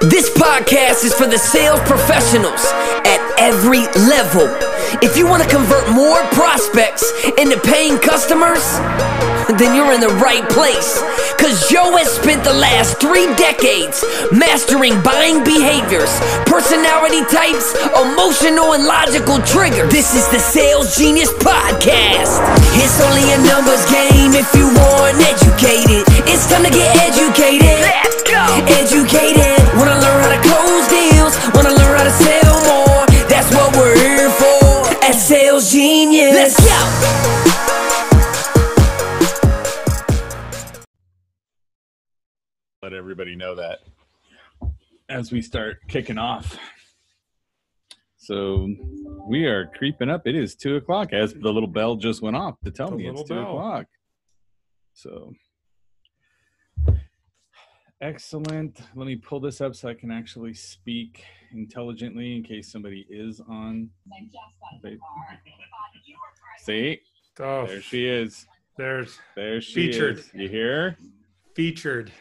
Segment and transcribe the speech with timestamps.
[0.00, 2.64] This podcast is for the sales professionals
[3.04, 4.69] at every level.
[4.98, 7.06] If you want to convert more prospects
[7.38, 8.58] into paying customers,
[9.54, 10.98] then you're in the right place.
[11.38, 14.02] Cause Joe has spent the last three decades
[14.34, 16.10] mastering buying behaviors,
[16.42, 19.86] personality types, emotional and logical triggers.
[19.94, 22.42] This is the Sales Genius Podcast.
[22.82, 26.02] It's only a numbers game if you want educated.
[26.26, 27.78] It's time to get educated.
[27.78, 28.42] Let's go.
[28.74, 29.54] Educated.
[29.78, 30.09] Wanna learn
[35.60, 36.34] at Genius.
[36.34, 38.00] Let's go.
[42.82, 43.80] let everybody know that
[45.08, 46.56] as we start kicking off.
[48.16, 48.68] So
[49.28, 50.26] we are creeping up.
[50.26, 53.08] It is two o'clock as the little bell just went off to tell The me
[53.08, 53.42] it's two bell.
[53.42, 53.86] o'clock.
[54.94, 55.32] So
[58.00, 58.80] excellent.
[58.94, 63.40] Let me pull this up so I can actually speak intelligently in case somebody is
[63.48, 63.90] on.
[66.58, 67.00] See,
[67.38, 68.46] Oh, there she is.
[68.76, 70.18] there's There she Featured.
[70.18, 70.30] is.
[70.34, 70.90] You hear?
[70.90, 70.96] her?
[71.54, 72.12] featured.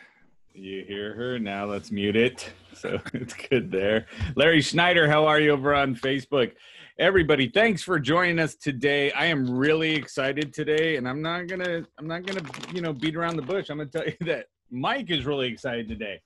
[0.54, 1.66] You hear her now.
[1.66, 2.52] Let's mute it.
[2.80, 4.06] So it's good there.
[4.38, 6.54] Larry Schneider, how are you over on Facebook?
[6.98, 9.12] Everybody, thanks for joining us today.
[9.12, 12.42] I am really excited today, and I'm not gonna, I'm not gonna,
[12.74, 13.70] you know, beat around the bush.
[13.70, 16.22] I'm gonna tell you that Mike is really excited today.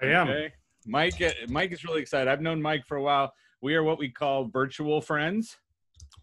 [0.00, 0.28] I am.
[0.28, 0.52] Okay?
[0.86, 2.28] Mike, uh, Mike is really excited.
[2.30, 3.32] I've known Mike for a while.
[3.60, 5.56] We are what we call virtual friends.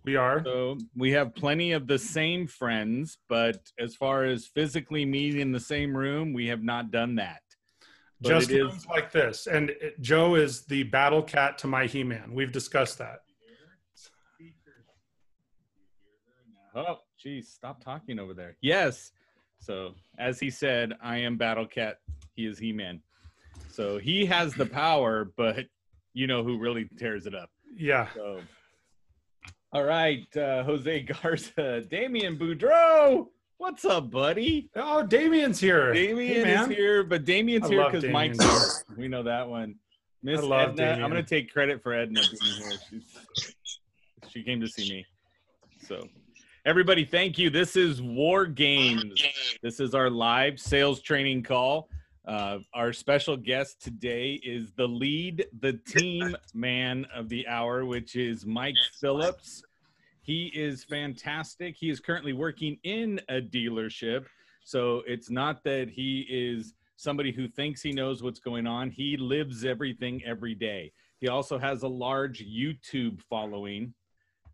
[0.06, 0.42] We are.
[0.44, 5.52] So we have plenty of the same friends, but as far as physically meeting in
[5.52, 7.42] the same room, we have not done that.
[8.22, 9.48] But Just rooms like this.
[9.48, 12.34] And it- Joe is the battle cat to my He Man.
[12.34, 13.20] We've discussed that.
[16.76, 18.58] Oh, geez, stop talking over there.
[18.62, 19.12] Yes.
[19.60, 22.00] So, as he said, I am Battle Cat.
[22.36, 23.00] He is He Man.
[23.74, 25.66] So, he has the power, but
[26.14, 27.50] you know who really tears it up.
[27.76, 28.08] Yeah.
[28.14, 28.40] So,
[29.72, 33.30] all right, uh, Jose Garza, Damian Boudreau.
[33.58, 34.70] What's up, buddy?
[34.76, 35.92] Oh, Damien's here.
[35.92, 38.96] Hey, Damien is here, but Damien's I here because Mike's here.
[38.96, 39.74] We know that one.
[40.22, 42.72] Miss I love Edna, I'm going to take credit for Edna being here.
[42.92, 43.56] She's,
[44.30, 45.06] she came to see me.
[45.88, 46.08] So,
[46.64, 47.50] everybody, thank you.
[47.50, 49.20] This is War Games.
[49.64, 51.90] This is our live sales training call.
[52.26, 58.16] Uh, our special guest today is the lead, the team man of the hour, which
[58.16, 59.64] is Mike Phillips.
[60.22, 61.76] He is fantastic.
[61.78, 64.26] He is currently working in a dealership.
[64.64, 68.90] So it's not that he is somebody who thinks he knows what's going on.
[68.90, 70.94] He lives everything every day.
[71.20, 73.94] He also has a large YouTube following.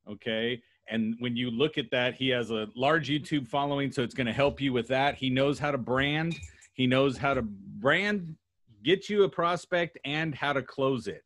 [0.09, 0.59] Okay.
[0.87, 3.91] And when you look at that, he has a large YouTube following.
[3.91, 5.13] So it's going to help you with that.
[5.13, 6.35] He knows how to brand,
[6.79, 8.37] he knows how to brand,
[8.85, 11.25] get you a prospect, and how to close it.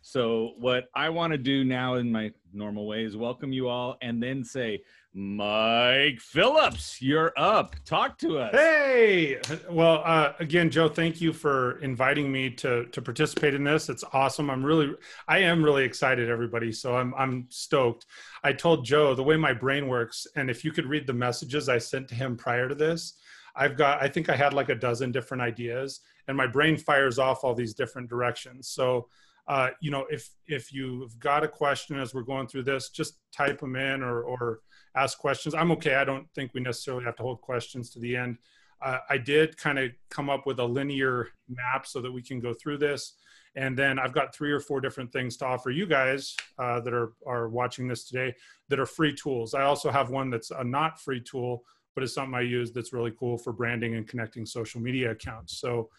[0.00, 3.98] So, what I want to do now in my normal way is welcome you all
[4.00, 4.80] and then say,
[5.12, 7.76] Mike Phillips, you're up.
[7.84, 8.54] Talk to us.
[8.54, 13.90] Hey, well, uh, again, Joe, thank you for inviting me to to participate in this.
[13.90, 14.48] It's awesome.
[14.48, 14.94] I'm really,
[15.28, 16.72] I am really excited, everybody.
[16.72, 18.06] So I'm I'm stoked.
[18.42, 21.68] I told Joe the way my brain works, and if you could read the messages
[21.68, 23.18] I sent to him prior to this,
[23.56, 27.18] I've got, I think I had like a dozen different ideas, and my brain fires
[27.18, 28.68] off all these different directions.
[28.68, 29.08] So.
[29.46, 33.18] Uh, you know, if if you've got a question as we're going through this, just
[33.30, 34.60] type them in or or
[34.96, 35.54] ask questions.
[35.54, 35.96] I'm okay.
[35.96, 38.38] I don't think we necessarily have to hold questions to the end.
[38.82, 42.40] Uh, I did kind of come up with a linear map so that we can
[42.40, 43.14] go through this.
[43.56, 46.92] And then I've got three or four different things to offer you guys uh, that
[46.92, 48.34] are, are watching this today
[48.68, 49.54] that are free tools.
[49.54, 51.62] I also have one that's a not free tool,
[51.94, 55.58] but it's something I use that's really cool for branding and connecting social media accounts.
[55.58, 55.90] So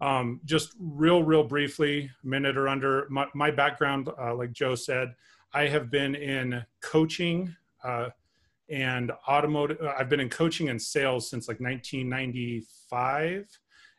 [0.00, 5.14] um, just real, real briefly, minute or under, my, my background, uh, like Joe said,
[5.52, 8.10] I have been in coaching, uh,
[8.70, 13.46] and automotive uh, i've been in coaching and sales since like 1995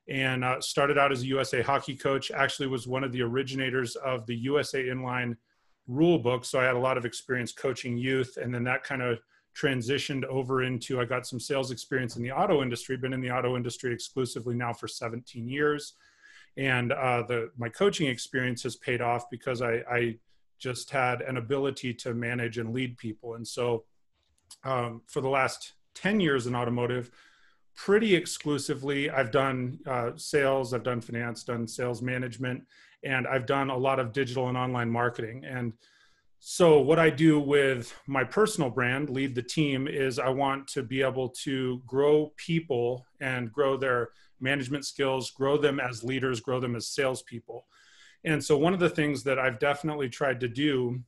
[0.07, 3.95] and uh, started out as a usa hockey coach actually was one of the originators
[3.97, 5.35] of the usa inline
[5.87, 9.01] rule book so i had a lot of experience coaching youth and then that kind
[9.01, 9.19] of
[9.55, 13.31] transitioned over into i got some sales experience in the auto industry been in the
[13.31, 15.93] auto industry exclusively now for 17 years.
[16.57, 20.17] And uh, the my coaching experience has paid off because I, I
[20.57, 23.35] just had an ability to manage and lead people.
[23.35, 23.85] And so
[24.63, 27.11] um, for the last 10 years in automotive
[27.75, 32.61] pretty exclusively i've done uh, sales i've done finance done sales management
[33.03, 35.45] and i've done a lot of digital and online marketing.
[35.45, 35.73] And
[36.39, 40.81] so what i do with my personal brand lead the team is i want to
[40.81, 44.09] be able to grow people and grow their
[44.41, 47.65] management skills, grow them as leaders, grow them as salespeople.
[48.23, 51.01] And so one of the things that I've definitely tried to do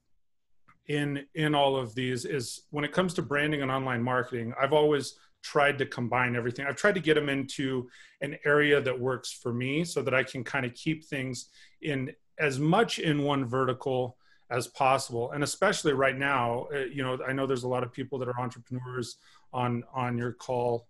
[0.88, 4.74] in in all of these is when it comes to branding and online marketing, I've
[4.74, 6.66] always tried to combine everything.
[6.66, 7.90] I've tried to get them into
[8.22, 11.50] an area that works for me so that I can kind of keep things
[11.82, 14.18] in as much in one vertical
[14.52, 15.32] as possible.
[15.32, 18.28] And especially right now, uh, you know, I know there's a lot of people that
[18.28, 19.18] are entrepreneurs
[19.54, 20.88] on on your call,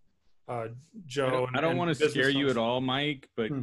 [0.49, 0.67] uh,
[1.05, 1.27] Joe.
[1.27, 3.61] I don't, and, don't want to scare you at all, Mike, but Hmm.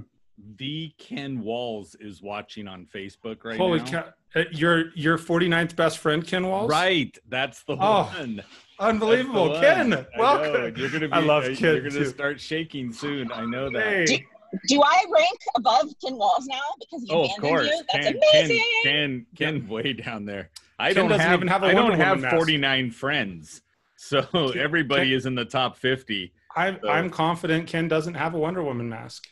[0.56, 3.84] the Ken Walls is watching on Facebook right now Holy now.
[3.86, 4.04] cow!
[4.36, 6.70] Uh, your your 49th best friend, Ken Walls.
[6.70, 8.42] Right, that's the Oh, one.
[8.78, 9.92] unbelievable, Ken.
[9.92, 10.06] I know.
[10.16, 10.76] Welcome.
[10.76, 11.12] You're gonna be.
[11.14, 12.04] I love uh, Ken, You're gonna too.
[12.06, 13.32] start shaking soon.
[13.32, 14.08] I know that.
[14.08, 14.26] Hey,
[14.66, 17.66] Do I rank above Ken Walls now because he Oh, of abandoned course.
[17.66, 17.82] you?
[17.92, 18.64] That's Ken, amazing.
[18.82, 20.50] Ken, Ken, Ken, way down there.
[20.78, 22.36] I Ken don't have, even have a I don't Wonder have Woman mask.
[22.36, 23.62] 49 friends,
[23.96, 24.20] so
[24.56, 26.32] everybody Ken- is in the top 50.
[26.56, 29.28] I'm So- I'm confident Ken doesn't have a Wonder Woman mask.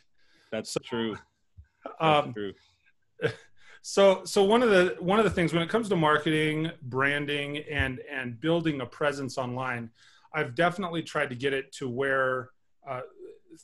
[0.51, 1.17] That's So- true.
[1.83, 2.53] That's Um, true.
[3.81, 7.57] so so one of the one of the things when it comes to marketing branding
[7.71, 9.89] and and building a presence online
[10.33, 12.49] i've definitely tried to get it to where
[12.87, 13.01] uh,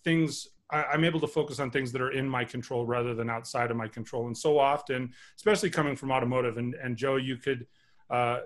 [0.05, 3.29] things I, i'm able to focus on things that are in my control rather than
[3.29, 4.27] outside of my control.
[4.27, 7.67] And so often especially coming from automotive and and joe you could
[8.09, 8.39] uh,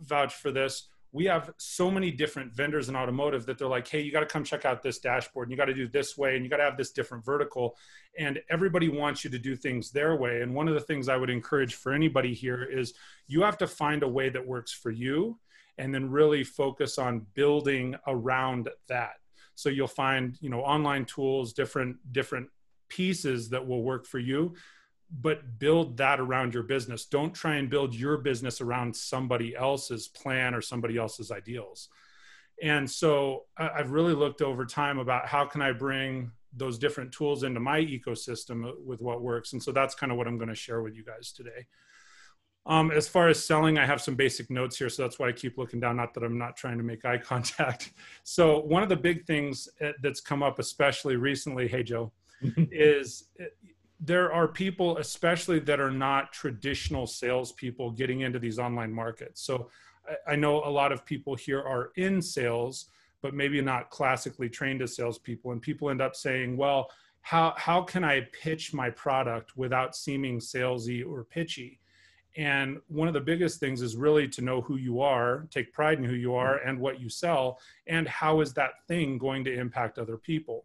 [0.00, 4.00] vouch for this we have so many different vendors in automotive that they're like hey
[4.00, 6.36] you got to come check out this dashboard and you got to do this way
[6.36, 7.76] and you got to have this different vertical.
[8.18, 10.42] And everybody wants you to do things their way.
[10.42, 12.94] And one of the things i would encourage for anybody here is
[13.26, 15.38] you have to find a way that works for you
[15.78, 19.19] and then really focus on building around that
[19.60, 22.48] so you'll find you know online tools different different
[22.88, 24.54] pieces that will work for you
[25.20, 27.04] but build that around your business.
[27.04, 31.88] Don't try and build your business around somebody else's plan or somebody else's ideals.
[32.62, 37.42] And so i've really looked over time about how can i bring those different tools
[37.42, 39.52] into my ecosystem with what works.
[39.52, 41.66] And so that's kind of what i'm going to share with you guys today
[42.66, 45.32] um, as far as selling i have some basic notes here so that's why i
[45.32, 47.92] keep looking down not that i'm not trying to make eye contact
[48.22, 52.12] so one of the big things uh, that's come up especially recently hey joe
[52.70, 53.44] is uh,
[54.02, 59.68] there are people especially that are not traditional salespeople getting into these online markets so
[60.08, 62.86] I, I know a lot of people here are in sales
[63.22, 65.52] but maybe not classically trained as salespeople.
[65.52, 66.90] And people end up saying, well,
[67.22, 71.79] how, how can I pitch my product without seeming salesy or pitchy?
[72.36, 75.98] And one of the biggest things is really to know who you are, take pride
[75.98, 79.52] in who you are and what you sell, and how is that thing going to
[79.52, 80.64] impact other people.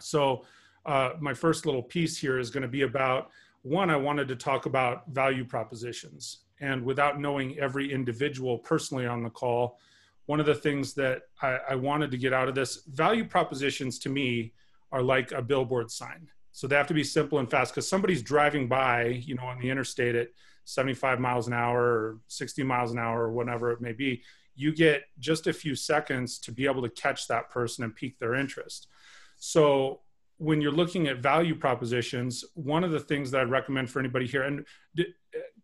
[0.00, 0.44] So,
[0.86, 3.30] uh, my first little piece here is going to be about
[3.62, 6.38] one, I wanted to talk about value propositions.
[6.60, 9.78] And without knowing every individual personally on the call,
[10.26, 13.98] one of the things that I, I, wanted to get out of this value propositions
[14.00, 14.52] to me
[14.92, 16.28] are like a billboard sign.
[16.52, 19.58] So they have to be simple and fast because somebody's driving by, you know, on
[19.58, 20.28] the interstate at
[20.70, 24.22] 75 miles an hour or 60 miles an hour or whatever it may be.
[24.54, 28.18] You get just a few seconds to be able to catch that person and pique
[28.18, 28.88] their interest.
[29.36, 30.00] So
[30.38, 34.26] when you're looking at value propositions, one of the things that I'd recommend for anybody
[34.26, 34.64] here, and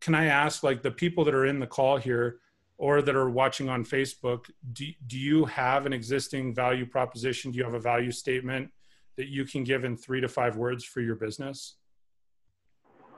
[0.01, 2.41] can I ask, like the people that are in the call here,
[2.79, 7.51] or that are watching on Facebook, do, do you have an existing value proposition?
[7.51, 8.71] Do you have a value statement
[9.17, 11.77] that you can give in three to five words for your business?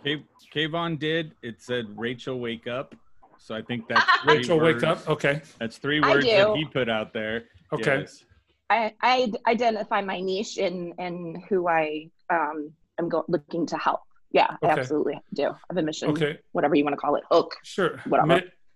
[0.04, 0.24] K-
[0.54, 1.32] Kayvon did.
[1.42, 2.94] It said Rachel wake up.
[3.38, 4.82] So I think that's Rachel words.
[4.82, 5.08] wake up.
[5.08, 5.42] Okay.
[5.58, 7.44] That's three words that he put out there.
[7.72, 8.00] Okay.
[8.00, 8.24] Yes.
[8.70, 13.78] I, I d- identify my niche in in who I um am go- looking to
[13.78, 14.00] help.
[14.30, 15.44] Yeah, I absolutely do.
[15.44, 16.38] I have a mission, Okay.
[16.52, 17.56] whatever you want to call it, hook.
[17.62, 17.98] Sure.
[18.06, 18.26] Whatever.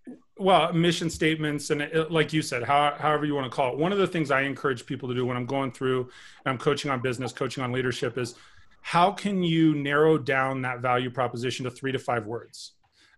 [0.06, 3.72] Mi- well, mission statements and it, like you said, how, however you want to call
[3.74, 3.78] it.
[3.78, 6.00] One of the things I encourage people to do when I'm going through
[6.46, 8.34] and I'm coaching on business, coaching on leadership is
[8.82, 12.72] how can you narrow down that value proposition to three to five words?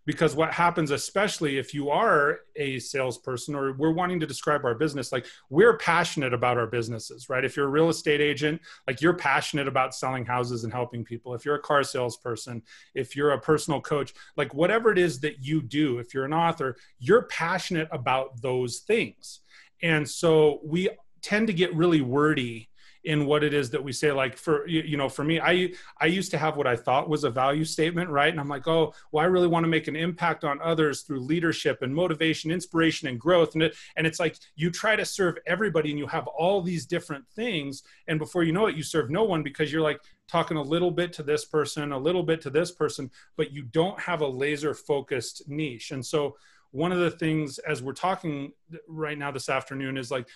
[0.06, 4.74] Because what happens, especially if you are a salesperson or we're wanting to describe our
[4.74, 7.42] business, like we're passionate about our businesses, right?
[7.42, 11.34] If you're a real estate agent, like you're passionate about selling houses and helping people.
[11.34, 12.62] If you're a car salesperson,
[12.94, 16.34] if you're a personal coach, like whatever it is that you do, if you're an
[16.34, 19.40] author, you're passionate about those things.
[19.82, 20.90] And so we
[21.22, 22.68] tend to get really wordy
[23.04, 25.70] in what it is that we say like for you know for me i
[26.00, 28.30] i used to have what i thought was a value statement right?
[28.30, 31.20] And i'm like oh well i really want to make an impact on others through
[31.20, 33.54] leadership and motivation inspiration and growth.
[33.54, 36.86] And it, and it's like you try to serve everybody and you have all these
[36.86, 37.82] different things.
[38.08, 40.90] And before you know it you serve no one because you're like talking a little
[40.90, 44.26] bit to this person a little bit to this person but you don't have a
[44.26, 45.90] laser focused niche.
[45.90, 46.36] And so
[46.70, 48.52] one of the things as we're talking
[48.88, 50.26] right now this afternoon is like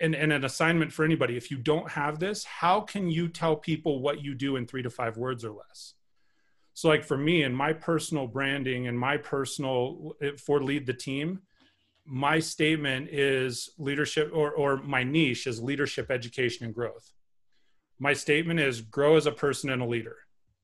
[0.00, 3.56] and, and an assignment for anybody if you don't have this how can you tell
[3.56, 5.94] people what you do in three to five words or less?
[6.74, 10.94] So like for me and my personal branding and my personal eh, for lead the
[10.94, 11.40] team
[12.06, 17.12] my statement is leadership or, or my niche is leadership education and growth.
[17.98, 20.16] My statement is grow as a person and a leader.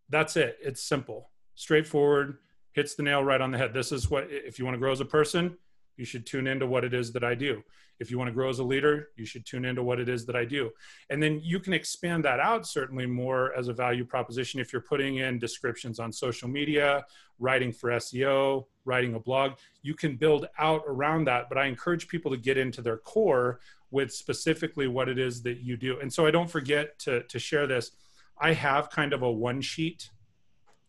[0.09, 0.57] That's it.
[0.63, 1.31] It's simple.
[1.57, 2.39] Straightforward
[2.73, 3.75] hits the nail right on the head.
[3.75, 5.57] This is what if you want to grow as a person
[5.97, 7.63] you should tune into what it is that I do.
[8.03, 10.27] If you want to grow as a leader, you should tune into what it is
[10.27, 10.73] that I do.
[11.09, 14.83] And then you can expand that out certainly more as a value proposition if you're
[14.83, 17.07] putting in descriptions on social media,
[17.39, 19.53] writing for SEO, writing a blog.
[19.83, 23.61] You can build out around that, but I encourage people to get into their core
[23.93, 26.01] with specifically what it is that you do.
[26.01, 27.93] And so I don't forget to, to share this.
[28.37, 30.11] I have kind of a one sheet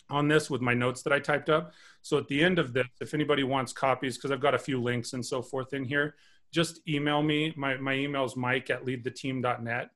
[0.10, 1.74] on this with my notes that I typed up.
[2.02, 4.82] So at the end of this, if anybody wants copies, because I've got a few
[4.82, 6.16] links and so forth in here,
[6.54, 7.52] just email me.
[7.58, 9.90] My, my email is mike at leadtheteam.net.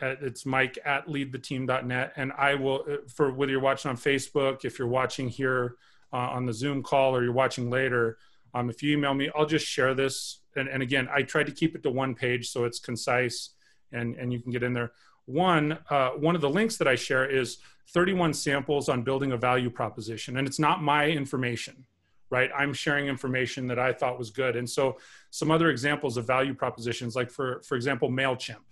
[0.00, 2.12] Uh, it's mike at leadtheteam.net.
[2.16, 5.76] And I will, uh, for whether you're watching on Facebook, if you're watching here
[6.12, 8.18] uh, on the Zoom call or you're watching later,
[8.54, 10.38] um, if you email me, I'll just share this.
[10.54, 13.50] And, and again, I try to keep it to one page so it's concise
[13.90, 14.92] and, and you can get in there.
[15.26, 17.58] One, uh, one of the links that I share is
[17.88, 21.84] 31 samples on building a value proposition, and it's not my information,
[22.32, 22.50] right?
[22.56, 24.56] I'm sharing information that I thought was good.
[24.56, 24.98] And so,
[25.30, 28.64] some other examples of value propositions, like for for example, Mailchimp,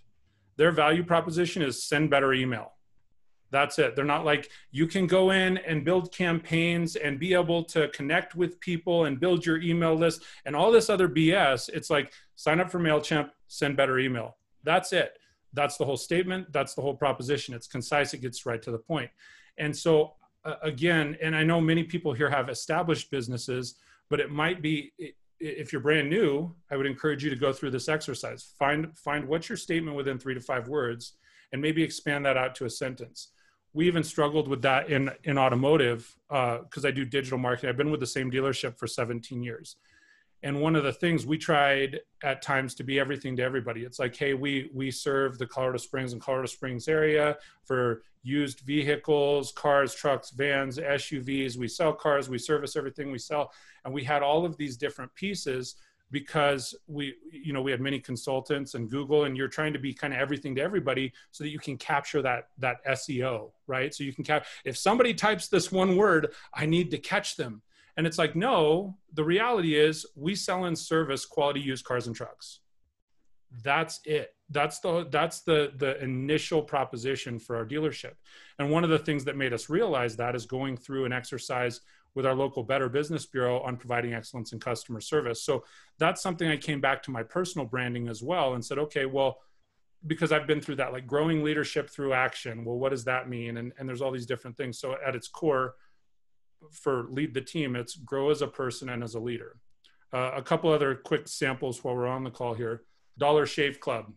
[0.57, 2.73] their value proposition is send better email.
[3.53, 3.95] That's it.
[3.95, 8.35] They're not like you can go in and build campaigns and be able to connect
[8.35, 11.69] with people and build your email list and all this other BS.
[11.69, 14.37] It's like sign up for MailChimp, send better email.
[14.65, 15.19] That's it
[15.53, 18.79] that's the whole statement that's the whole proposition it's concise it gets right to the
[18.79, 19.11] point
[19.59, 23.77] and so uh, again and i know many people here have established businesses
[24.09, 24.93] but it might be
[25.39, 28.55] if you're brand new i would encourage you to go through this exercise.
[28.59, 31.15] Find find what's your statement within three to five words
[31.53, 33.33] and maybe expand that out to a sentence.
[33.73, 37.71] We even struggled with that in in automotive because uh, i do digital marketing.
[37.71, 39.77] I've been with the same dealership for 17 years
[40.43, 43.83] and one of the things we tried at times to be everything to everybody.
[43.83, 48.61] It's like hey we we serve the colorado springs and colorado springs area for used
[48.61, 53.53] vehicles cars trucks vans suvs we sell cars we service everything we sell.
[53.85, 55.77] And we had all of these different pieces
[56.11, 59.95] because we you know we had many consultants and google and you're trying to be
[59.95, 63.95] kind of everything to everybody so that you can capture that that seo right?
[63.95, 67.63] So you can cap if somebody types this one word i need to catch them
[67.97, 72.17] and it's like, no, the reality is we sell and service quality used cars and
[72.17, 72.61] trucks.
[73.63, 74.35] That's it.
[74.51, 78.13] That's the that's the the initial proposition for our dealership.
[78.59, 81.81] And one of the things that made us realize that is going through an exercise
[82.15, 85.43] with our local Better Business Bureau on providing excellence in customer service.
[85.43, 85.65] So
[85.99, 89.39] that's something I came back to my personal branding as well and said, okay, well,
[90.07, 92.65] because I've been through that, like growing leadership through action.
[92.65, 93.59] Well, what does that mean?
[93.59, 94.79] And, and there's all these different things.
[94.79, 95.75] So at its core,
[96.71, 99.57] for lead the team, it's grow as a person and as a leader.
[100.13, 102.83] Uh, a couple other quick samples while we're on the call here.
[103.19, 104.13] Dollar Shave Club,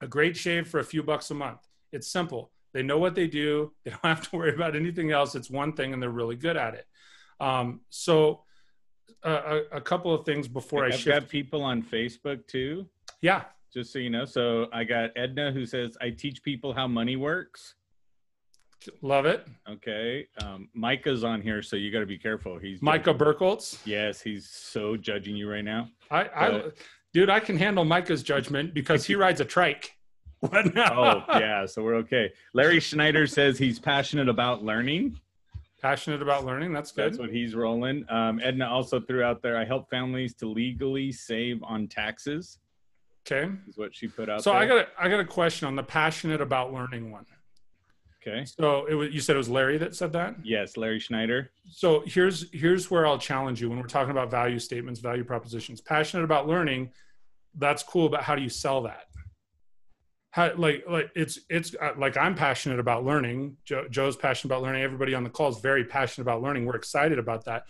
[0.00, 1.60] a great shave for a few bucks a month.
[1.92, 2.50] It's simple.
[2.72, 3.72] They know what they do.
[3.84, 5.34] They don't have to worry about anything else.
[5.34, 6.86] It's one thing, and they're really good at it.
[7.40, 8.42] Um, so,
[9.24, 11.20] uh, a, a, couple of things before I've I shift.
[11.20, 12.86] got people on Facebook too.
[13.22, 13.44] Yeah.
[13.72, 17.16] Just so you know, so I got Edna who says I teach people how money
[17.16, 17.74] works.
[19.02, 19.46] Love it.
[19.68, 20.26] Okay.
[20.42, 22.58] Um, Micah's on here, so you got to be careful.
[22.58, 23.78] He's Micah Burkholtz.
[23.84, 25.88] Yes, he's so judging you right now.
[26.10, 26.62] I, I,
[27.12, 29.96] dude, I can handle Micah's judgment because he rides a trike.
[30.52, 32.30] oh yeah, so we're okay.
[32.52, 35.18] Larry Schneider says he's passionate about learning.
[35.80, 36.72] Passionate about learning.
[36.72, 37.12] That's good.
[37.12, 38.04] That's what he's rolling.
[38.10, 39.56] Um, Edna also threw out there.
[39.56, 42.58] I help families to legally save on taxes.
[43.26, 44.42] Okay, is what she put out.
[44.44, 44.60] So there.
[44.60, 47.24] I got a, I got a question on the passionate about learning one.
[48.26, 48.44] Okay.
[48.44, 50.36] So it was you said it was Larry that said that?
[50.42, 51.50] Yes, Larry Schneider.
[51.68, 55.80] So here's here's where I'll challenge you when we're talking about value statements, value propositions.
[55.80, 56.90] Passionate about learning,
[57.56, 59.04] that's cool, but how do you sell that?
[60.30, 63.56] How, like like it's it's uh, like I'm passionate about learning.
[63.64, 64.82] Joe, Joe's passionate about learning.
[64.82, 66.64] Everybody on the call is very passionate about learning.
[66.64, 67.64] We're excited about that.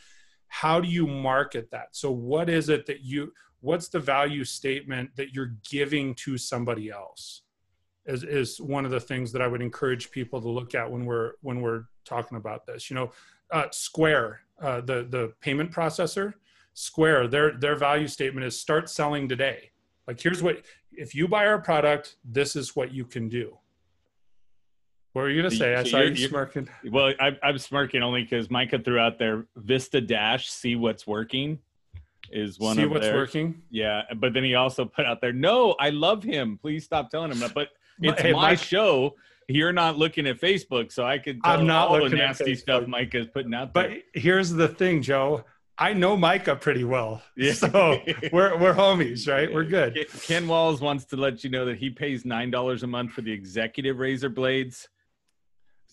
[0.48, 1.88] How do you market that?
[1.92, 6.90] So what is it that you what's the value statement that you're giving to somebody
[6.90, 7.42] else?
[8.06, 11.04] Is, is one of the things that I would encourage people to look at when
[11.04, 12.90] we're when we're talking about this.
[12.90, 13.12] You know,
[13.50, 16.34] uh, Square, uh, the the payment processor,
[16.74, 19.70] Square, their their value statement is start selling today.
[20.06, 23.58] Like here's what if you buy our product, this is what you can do.
[25.12, 25.76] What were you gonna say?
[25.76, 26.68] I saw you smirking.
[26.90, 31.60] Well, I, I'm smirking only because Micah threw out there Vista Dash, see what's working.
[32.32, 33.62] is one See of what's their, working.
[33.70, 36.58] Yeah, but then he also put out there, "No, I love him.
[36.60, 37.68] Please stop telling him that." But
[38.00, 39.14] it's Hey, my Mike- show.
[39.46, 41.42] You're not looking at Facebook, so I could.
[41.44, 42.88] Tell I'm not all the looking at nasty stuff Facebook.
[42.88, 45.44] Mike is putting out But here's the thing, Joe.
[45.76, 47.52] I know Micah pretty well, Yeah.
[47.64, 48.00] so
[48.32, 49.52] we're we're homies, right?
[49.52, 49.98] We're good.
[50.22, 53.20] Ken- Walls wants to let you know that he pays nine dollars a month for
[53.22, 54.88] the executive razor blades.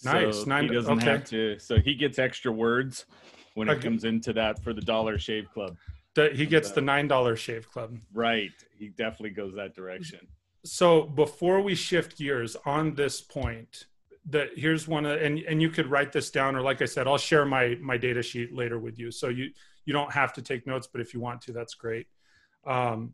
[0.04, 1.06] Nice, So nine- He doesn't okay.
[1.12, 3.06] have to, so he gets extra words
[3.56, 3.82] when it Okay.
[3.84, 5.76] comes into that for the Dollar Shave Club.
[6.16, 7.98] He gets the nine dollar shave club.
[8.14, 10.20] Right, he definitely goes that direction.
[10.64, 13.86] So before we shift gears on this point
[14.30, 17.08] that here's one of, and and you could write this down or like i said
[17.08, 19.12] i'll share my my data sheet later with you.
[19.12, 19.50] So you
[19.86, 22.08] you don't have to take notes but if you want to that's great.
[22.66, 23.14] Um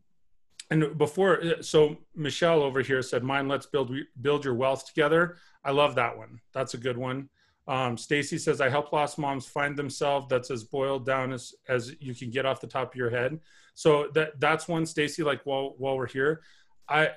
[0.70, 5.36] and before so michelle over here said mine let's build build your wealth together.
[5.64, 6.40] I love that one.
[6.52, 7.30] That's a good one.
[7.66, 10.26] Um, stacy says i help lost moms find themselves.
[10.28, 13.40] That's as boiled down as as you can get off the top of your head.
[13.74, 16.42] So that that's one stacy like while while we're here
[16.88, 17.10] i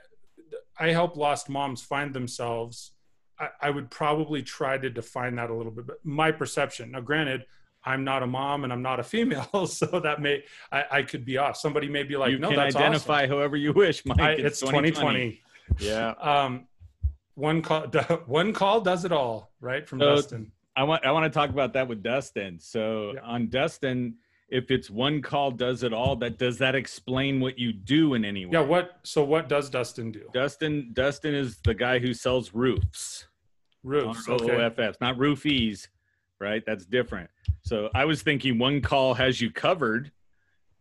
[0.82, 2.92] I help lost moms find themselves.
[3.40, 6.92] I, I would probably try to define that a little bit, but my perception.
[6.92, 7.46] Now, granted,
[7.84, 11.24] I'm not a mom and I'm not a female, so that may I, I could
[11.24, 11.58] be off.
[11.58, 14.20] Somebody may be like, you "No, can that's identify however you wish, Mike.
[14.20, 15.40] I, it's 2020.
[15.80, 16.68] Yeah, Um,
[17.36, 17.82] one call,
[18.26, 19.88] one call does it all, right?
[19.88, 20.52] From So- Dustin.
[20.76, 22.58] I want I want to talk about that with Dustin.
[22.60, 23.22] So Yeah.
[23.24, 24.16] on Dustin,
[24.52, 28.26] if it's one call does it all, that does that explain what you do in
[28.26, 28.52] any way?
[28.54, 28.60] Yeah.
[28.62, 29.00] What?
[29.04, 30.28] So what does Dustin do?
[30.34, 33.26] Dustin Dustin is the guy who sells roofs.
[33.84, 34.28] Roofs.
[34.28, 34.92] or Okay.
[35.00, 35.88] Not roofies,
[36.40, 36.62] right?
[36.68, 37.30] That's different.
[37.64, 40.12] So I was thinking one call has you covered,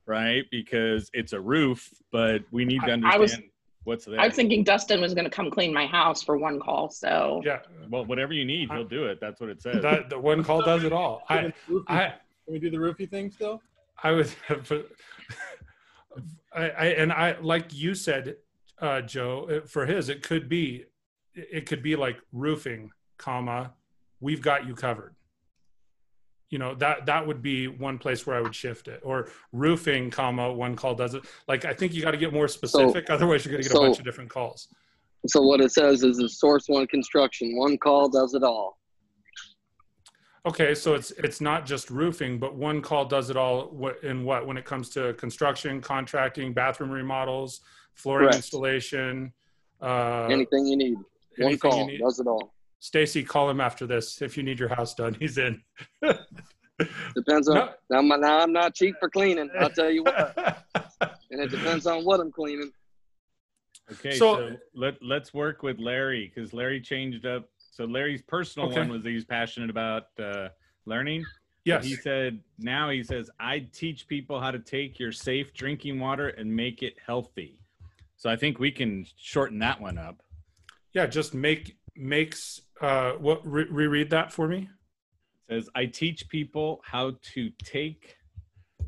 [0.04, 0.44] right?
[0.50, 3.50] Because it's a roof, but we need to I- I understand was-
[3.84, 4.20] what's there.
[4.20, 6.90] I was thinking Dustin was going to come clean my house for one call.
[6.90, 7.60] So Yeah.
[7.88, 9.20] well, whatever you need, he'll do it.
[9.20, 9.80] That's what it says.
[9.82, 11.22] That the one call does it all.
[11.28, 11.52] I
[11.88, 13.60] I Can we do the roofie thing still?
[14.02, 14.72] I would have,
[16.54, 18.36] I, I and I like you said,
[18.80, 19.48] uh, Joe.
[19.62, 20.84] uh, For his, it could be,
[21.34, 23.72] it could be like roofing, comma,
[24.20, 25.14] we've got you covered.
[26.48, 30.10] You know that that would be one place where I would shift it, or roofing,
[30.10, 31.22] comma, one call does it.
[31.46, 33.82] Like I think you got to get more specific, otherwise you're going to get so-
[33.84, 34.66] a bunch of different calls.
[35.26, 37.54] So what it says is a source one construction.
[37.56, 38.79] One call does it all.
[40.46, 43.68] Okay, so it's it's not just roofing, but one call does it all.
[43.70, 47.60] What in what when it comes to construction, contracting, bathroom remodels,
[47.94, 48.36] flooring Correct.
[48.36, 49.32] installation,
[49.82, 50.96] uh, Anything you need.
[51.38, 51.98] One call need.
[52.00, 52.54] does it all.
[52.78, 55.14] Stacy, call him after this if you need your house done.
[55.14, 55.60] He's in.
[57.14, 57.56] Depends on.
[57.56, 57.68] No.
[57.90, 59.50] Now, I'm- now I'm not cheap for cleaning.
[59.58, 60.64] I'll tell you what.
[61.32, 62.72] And it depends on what I'm cleaning.
[63.92, 67.48] Okay, So- so, let let's work with Larry because Larry changed up.
[67.70, 68.80] So Larry's personal Okay.
[68.80, 70.48] one was he's passionate about uh,
[70.86, 71.24] learning.
[71.64, 71.84] yes.
[71.84, 76.28] He said now he says I teach people how to take your safe drinking water
[76.28, 77.58] and make it healthy.
[78.16, 80.22] So I think we can shorten that one up.
[80.92, 84.68] Yeah, just make makes uh what re- reread that for me.
[85.48, 88.16] says I teach people how to take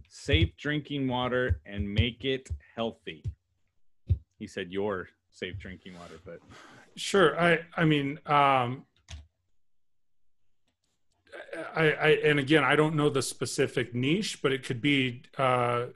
[0.08, 3.22] safe drinking water and make it healthy.
[4.38, 6.40] He said your safe drinking water, but
[6.96, 7.38] Sure.
[7.40, 8.84] I I mean um
[11.74, 15.86] I, I and again I don't know the specific niche, but it could be uh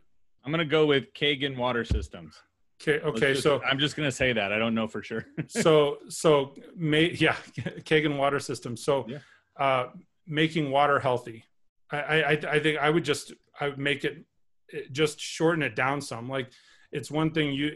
[0.44, 2.34] I'm gonna go with Kangen Water Systems.
[2.82, 5.26] okay okay just- so I'm just gonna say that I don't know for sure.
[5.48, 7.34] so so may yeah
[7.84, 8.82] Kangen water Systems.
[8.84, 9.18] so Yeah.
[9.58, 9.88] uh
[10.26, 11.44] making water healthy
[11.90, 14.24] I, I I think I would just I would make it
[14.68, 16.50] it- just shorten it down some like
[16.96, 17.66] it's one thing you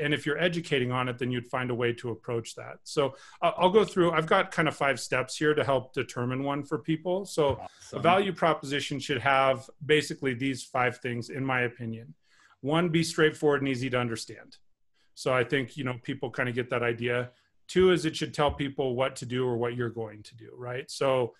[0.00, 3.14] and if you're educating on it then you'd find a way to approach that so
[3.42, 6.62] I'll I'll go through I've got kind of five steps here to help determine one
[6.62, 7.60] for people so
[7.92, 12.14] a value proposition should have basically these five things, in my opinion.
[12.60, 14.58] One, be straightforward and easy to understand.
[15.14, 17.30] So I think, you know, people kind of get that idea.
[17.68, 20.50] Two is it should tell people what to do or what you're going to do,
[20.56, 20.90] right?
[20.90, 21.34] So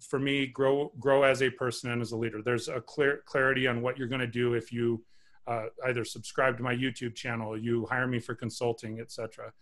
[0.00, 2.42] for me, grow grow as a person and as a leader.
[2.42, 5.04] There's a clear clarity on what you're going to do if you
[5.46, 9.52] uh, either subscribe to my YouTube channel, you hire me for consulting, etc.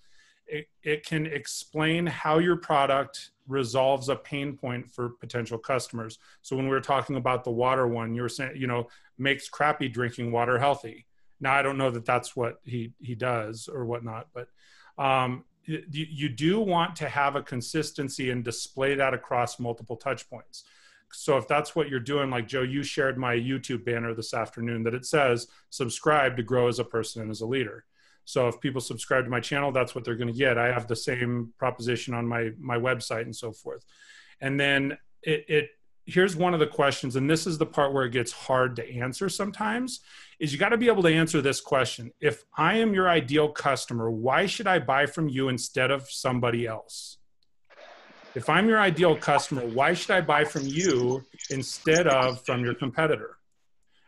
[0.46, 6.18] It, it can explain how your product resolves a pain point for potential customers.
[6.42, 9.48] So when we were talking about the water one, you were saying, you know, makes
[9.48, 11.06] crappy drinking water healthy.
[11.40, 14.48] Now I don't know that that's what he he does or whatnot, but
[15.02, 20.28] um, you, you do want to have a consistency and display that across multiple touch
[20.28, 20.64] points.
[21.16, 24.82] So if that's what you're doing, like Joe, you shared my YouTube banner this afternoon
[24.84, 27.84] that it says subscribe to grow as a person and as a leader.
[28.24, 30.56] So if people subscribe to my channel, that's what they're going to get.
[30.56, 33.84] I have the same proposition on my my website and so forth.
[34.40, 35.68] And then it, it
[36.06, 38.94] here's one of the questions and this is the part where it gets hard to
[38.94, 40.00] answer sometimes
[40.38, 43.48] is you got to be able to answer this question if i am your ideal
[43.48, 47.18] customer why should i buy from you instead of somebody else
[48.34, 52.74] if i'm your ideal customer why should i buy from you instead of from your
[52.74, 53.36] competitor?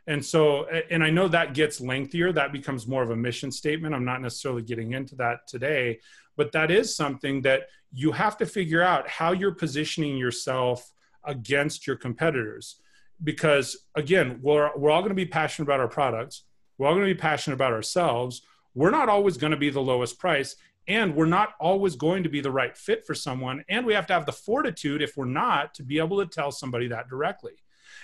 [0.08, 2.32] And so and i know that gets lengthier.
[2.32, 3.94] That becomes more of a mission statement.
[3.94, 6.00] I'm not necessarily getting into that today
[6.36, 7.62] but that is something that
[7.92, 10.92] you have to figure out how you're positioning yourself
[11.24, 12.76] against your competitors.
[13.24, 16.42] Because again we're, we're all going to be passionate about our products.
[16.76, 18.42] We're all going to be passionate about ourselves.
[18.74, 20.56] We're not always going to be the lowest price
[20.88, 23.64] and we're not always going to be the right fit for someone.
[23.68, 26.52] And we have to have the fortitude if we're not to be able to tell
[26.52, 27.52] somebody that directly.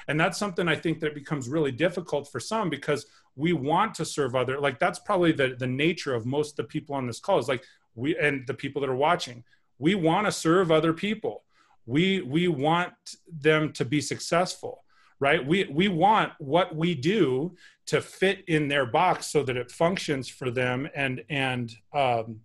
[0.08, 4.04] And that's something i think that becomes really difficult for some because we want to
[4.04, 7.20] serve other like that's probably the the nature of most of the people on this
[7.20, 7.64] call is like
[7.94, 9.44] we and the people that are watching
[9.82, 11.42] we want to serve other people.
[11.86, 12.92] We we want
[13.28, 14.78] them to be successful
[15.18, 15.46] right?
[15.46, 17.54] We we want what we do
[17.86, 22.40] to fit in their box so that it functions for them and and um,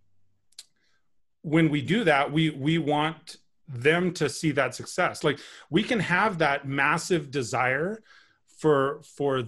[1.47, 5.99] when we do that we we want them to see that success like we can
[5.99, 8.01] have that massive desire
[8.47, 9.43] for for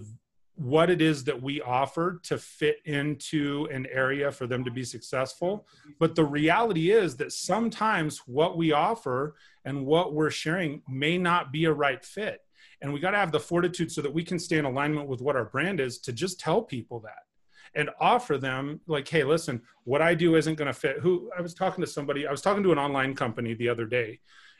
[0.60, 4.84] what it is that we offer to fit into an area for them to be
[4.84, 5.66] successful.
[5.98, 11.50] But the reality is that sometimes what we offer and what we're sharing may not
[11.50, 12.40] be a right fit.
[12.82, 15.22] And we got to have the fortitude so that we can stay in alignment with
[15.22, 17.29] what our brand is to just tell people that
[17.74, 21.40] and offer them like hey listen what i do isn't going to fit who i
[21.40, 24.18] was talking to somebody i was talking to an online company the other day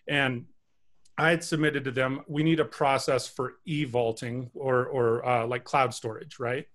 [0.09, 0.44] and
[1.20, 5.64] I had submitted to them, we need a process for e-vaulting or, or uh, like
[5.64, 6.66] cloud storage, right?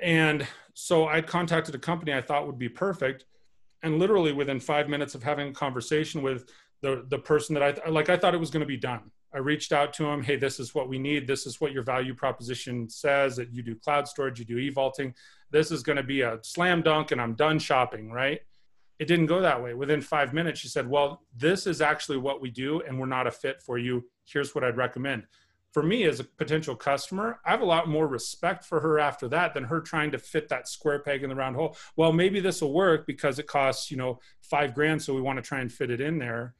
[0.00, 3.26] And so I contacted a company I thought would be perfect.
[3.82, 6.48] And literally within five minutes of having a conversation with
[6.80, 9.10] the, the person that I, like, I thought it was going to be done.
[9.34, 10.22] I reached out to him.
[10.22, 11.26] Hey, this is what we need.
[11.26, 15.14] This is what your value proposition says that you do cloud storage, you do e-vaulting.
[15.50, 18.40] This is going to be a slam dunk and I'm done shopping, right?
[18.98, 19.74] it didn't go that way.
[19.74, 23.26] Within five minutes, she said, Well, this is actually what we do, and we're not
[23.26, 24.04] a fit for you.
[24.24, 25.24] Here's what I'd recommend.
[25.72, 29.28] For me, as a potential customer, I have a lot more respect for her after
[29.28, 31.76] that than her trying to fit that square peg in the round hole.
[31.94, 35.36] Well, maybe this will work because it costs, you know, five grand, so we want
[35.36, 36.54] to try and fit it in there.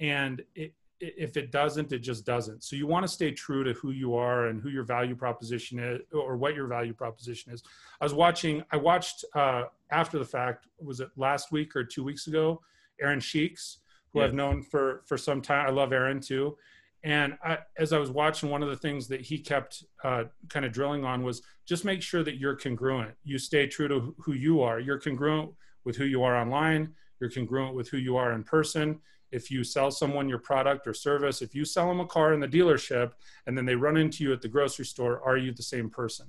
[0.00, 2.62] And it, if it doesn't, it just doesn't.
[2.62, 5.78] So you want to stay true to who you are and who your value proposition
[5.78, 7.62] is, or what your value proposition is.
[8.00, 8.62] I was watching.
[8.70, 10.66] I watched uh, after the fact.
[10.78, 12.60] Was it last week or two weeks ago?
[13.00, 13.78] Aaron Sheeks,
[14.12, 14.26] who yeah.
[14.26, 15.66] I've known for for some time.
[15.66, 16.56] I love Aaron too.
[17.02, 20.64] And I, as I was watching, one of the things that he kept uh, kind
[20.64, 23.10] of drilling on was just make sure that you're congruent.
[23.24, 24.80] You stay true to who you are.
[24.80, 25.50] You're congruent
[25.84, 26.94] with who you are online.
[27.20, 29.00] You're congruent with who you are in person
[29.34, 32.40] if you sell someone your product or service, if you sell them a car in
[32.40, 33.12] the dealership
[33.46, 36.26] and then they run into you at the grocery store, are you the same person?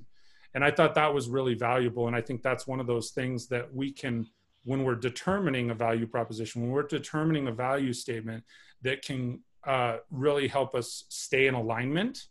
[0.55, 2.07] And I thought that was really valuable.
[2.07, 4.27] And I think that's one of those things that we can,
[4.63, 8.43] when we're determining a value proposition, when we're determining a value statement
[8.81, 12.27] that can uh, really help us stay in alignment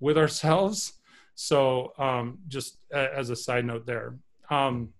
[0.00, 0.94] with ourselves.
[1.34, 4.16] So, um, just as a side note there.
[4.48, 4.94] Um,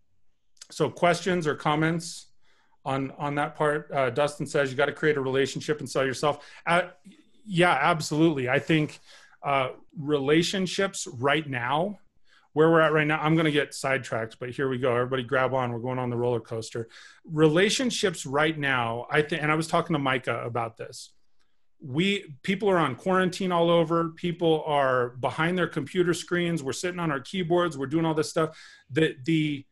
[0.71, 2.27] so, questions or comments?
[2.87, 3.91] On on that part.
[3.93, 6.47] Uh, Dustin says you got to create a relationship and sell yourself.
[6.65, 6.83] Uh,
[7.45, 8.49] yeah, absolutely.
[8.49, 9.01] I think
[9.43, 11.99] uh, relationships right now,
[12.53, 14.95] where we're at right now, I'm going to get sidetracked, but here we go.
[14.95, 15.73] Everybody, grab on.
[15.73, 16.89] We're going on the roller coaster.
[17.25, 21.13] Relationships right now, I think, and I was talking to Micah about this.
[21.83, 24.11] We people are on quarantine all over.
[24.11, 26.63] People are behind their computer screens.
[26.63, 27.77] We're sitting on our keyboards.
[27.77, 28.57] We're doing all this stuff.
[28.91, 29.67] The the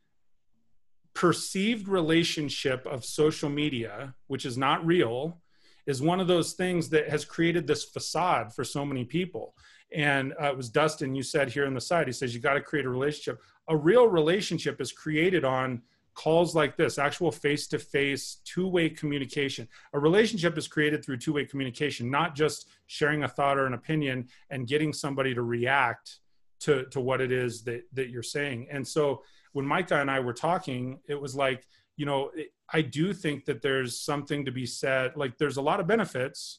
[1.14, 5.40] perceived relationship of social media, which is not real,
[5.86, 9.54] is one of those things that has created this facade for so many people.
[9.92, 12.54] And uh, it was Dustin, you said here on the side, he says, you got
[12.54, 13.40] to create a relationship.
[13.68, 15.82] A real relationship is created on
[16.14, 19.68] calls like this, actual face to face, two way communication.
[19.92, 23.74] A relationship is created through two way communication, not just sharing a thought or an
[23.74, 26.18] opinion and getting somebody to react
[26.60, 28.68] to, to what it is that, that you're saying.
[28.70, 29.22] And so
[29.54, 32.30] when Micah and I were talking, it was like, you know,
[32.72, 35.16] I do think that there's something to be said.
[35.16, 36.58] Like, there's a lot of benefits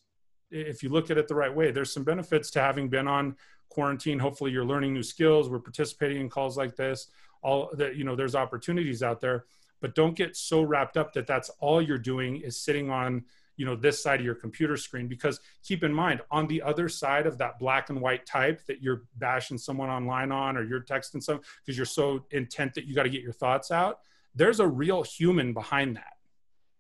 [0.49, 1.71] if you look at it the right way.
[1.71, 3.35] There's some benefits to having been on
[3.69, 4.17] quarantine.
[4.17, 5.49] Hopefully, you're learning new skills.
[5.49, 7.07] We're participating in calls like this.
[7.41, 9.45] All that, you know, there's opportunities out there,
[9.81, 13.25] but don't get so wrapped up that that's all you're doing is sitting on
[13.57, 16.89] you know this side of your computer screen because keep in mind on the other
[16.89, 20.81] side of that black and white type that you're bashing someone online on or you're
[20.81, 23.99] texting someone because you're so intent that you got to get your thoughts out
[24.35, 26.13] there's a real human behind that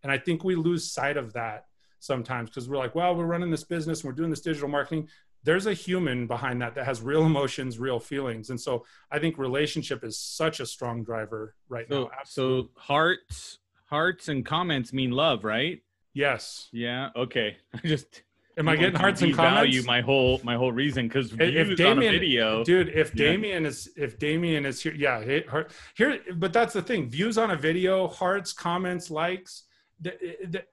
[0.03, 1.65] and i think we lose sight of that
[2.05, 5.09] sometimes because we're like, well, we're running this business and we're doing this digital marketing.
[5.43, 8.49] There's a human behind that that has real emotions, real feelings.
[8.49, 12.09] And so I think relationship is such a strong driver right So now.
[12.25, 15.81] so hearts hearts and comments mean love, right?
[16.15, 16.69] Yes.
[16.71, 17.09] Yeah.
[17.15, 17.57] Okay.
[17.73, 18.23] I just
[18.57, 19.85] Am I getting hearts and value comments?
[19.85, 22.63] my whole my whole reason because If- views on a Damien- video.
[22.63, 23.25] dude if Yeah.
[23.31, 27.37] damien is if damien is here yeah he- her- here but that's the thing views
[27.37, 29.63] on a video hearts comments likes
[30.01, 30.17] th-
[30.53, 30.65] th-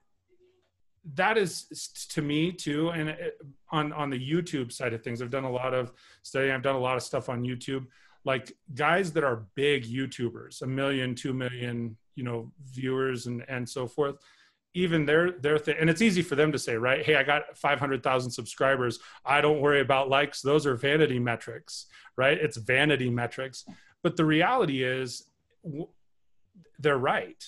[1.15, 1.65] that is
[2.13, 3.37] to me too and it,
[3.71, 6.75] on on the youtube side of things i've done a lot of studying i've done
[6.75, 7.85] a lot of stuff on youtube
[8.23, 13.67] like guys that are big youtubers a million two million you know viewers and and
[13.67, 14.15] so forth
[14.73, 17.57] even their their thing and it's easy for them to say right hey i got
[17.57, 18.99] 500000 subscribers.
[19.23, 20.41] I don't worry about likes.
[20.41, 22.37] Those are vanity metrics right?
[22.37, 23.65] It's vanity metrics.
[24.01, 25.27] But the reality is
[25.63, 25.87] w-
[26.79, 27.43] they're right.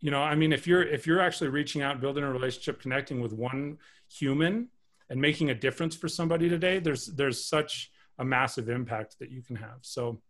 [0.00, 3.22] You know i mean if you're if you're actually reaching out building a relationship connecting
[3.22, 4.68] with one human
[5.08, 9.40] and making a difference for somebody today there's there's such a massive impact that you
[9.40, 9.78] can have.
[9.80, 10.20] So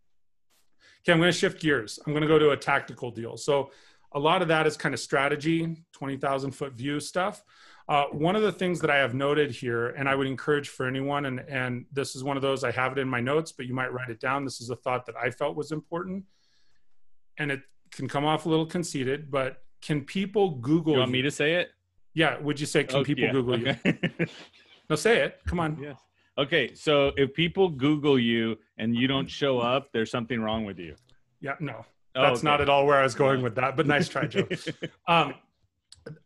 [1.01, 1.99] okay i'm going to shift gears.
[2.07, 3.37] I'm going to go to a tactical deal.
[3.37, 3.73] So
[4.15, 7.43] a lot of that is kind of strategy 20000 foot view stuff.
[7.89, 10.87] Uh, one of the things that i have noted here and i would encourage for
[10.87, 13.67] anyone and and this is one of those i have it in my notes but
[13.67, 14.43] you might write it down.
[14.45, 16.25] This is a thought that i felt was important
[17.37, 21.21] and it can come off a little conceited but can people google you want me
[21.23, 21.73] to say it?
[22.15, 23.75] yeah would you say can Oh, people yeah, google you?
[24.91, 25.41] no say it.
[25.47, 25.79] Come on.
[25.83, 25.99] Yes.
[26.37, 30.79] Okay, so if people Google you and you don't show up, there's something wrong with
[30.79, 30.95] you.
[31.41, 32.45] yeah no that's okay.
[32.45, 34.47] not at all where i was going with that but nice try joe.
[35.09, 35.35] Um,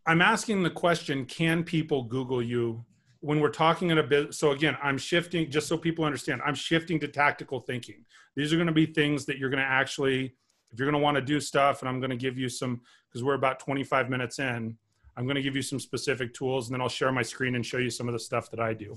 [0.07, 2.85] i'm asking the question can people google you?
[3.21, 6.55] When we're talking in a bit so again i'm shifting just so people understand i'm
[6.55, 8.05] shifting to tactical thinking.
[8.37, 10.35] These are going to be things that you're going to actually
[10.71, 12.81] if you're going to want to do stuff and i'm going to give you some
[13.09, 14.77] because we're about 25 minutes in
[15.17, 17.65] i'm going to give you some specific tools and then i'll share my screen and
[17.65, 18.95] show you some of the stuff that i do.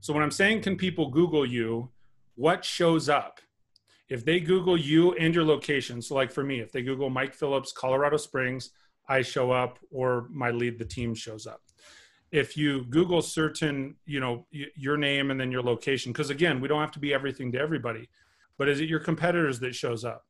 [0.00, 1.90] So when i'm saying can people google you
[2.34, 3.40] what shows up
[4.10, 7.32] if they google you and your location so like for me if they google mike
[7.32, 8.70] phillips colorado springs
[9.10, 11.60] i show up or my lead the team shows up.
[12.30, 16.68] If you google certain you know your name and then your location because again we
[16.68, 18.08] don't have to be everything to everybody
[18.56, 20.26] but is it your competitors that shows up?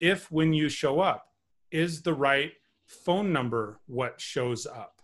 [0.00, 1.28] If when you show up
[1.70, 2.52] is the right
[2.86, 5.00] phone number what shows up?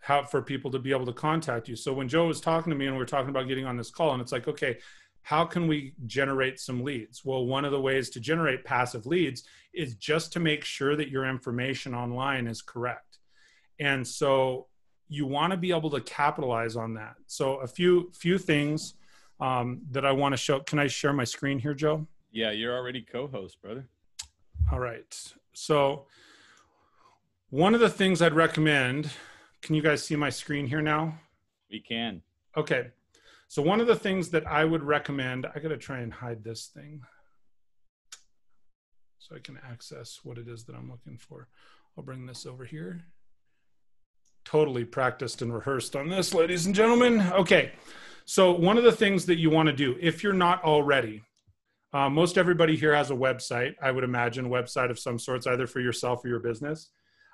[0.00, 1.76] How for people to be able to contact you.
[1.76, 3.90] So when joe was talking to me and we were talking about getting on this
[3.90, 4.78] call and it's like okay
[5.26, 9.42] how can we generate some leads well one of the ways to generate passive leads
[9.74, 13.18] is just to make sure that your information online is correct
[13.80, 14.66] and so
[15.08, 18.94] you want to be able to capitalize on that so a few few things
[19.40, 22.76] um, that i want to show can i share my screen here joe yeah, you're
[22.76, 23.88] already co-host, brother.
[24.70, 26.06] all right so
[27.50, 29.10] one of the things i'd recommend
[29.60, 31.18] can you guys see my screen here now
[31.68, 32.22] We can.
[32.56, 32.90] Okay.
[33.48, 36.42] So one of the things that I would recommend, I got to try and hide
[36.42, 37.02] this thing
[39.18, 41.48] so I can access what it is that I'm looking for.
[41.96, 43.04] I'll bring this over here.
[44.44, 47.20] Totally practiced and rehearsed on this, ladies and gentlemen.
[47.32, 47.72] Okay.
[48.24, 51.22] So one of the things that you want to do, if you're not already,
[51.92, 53.74] uh, most everybody here has a website.
[53.80, 56.90] I would imagine website of some sorts, either for yourself or your business.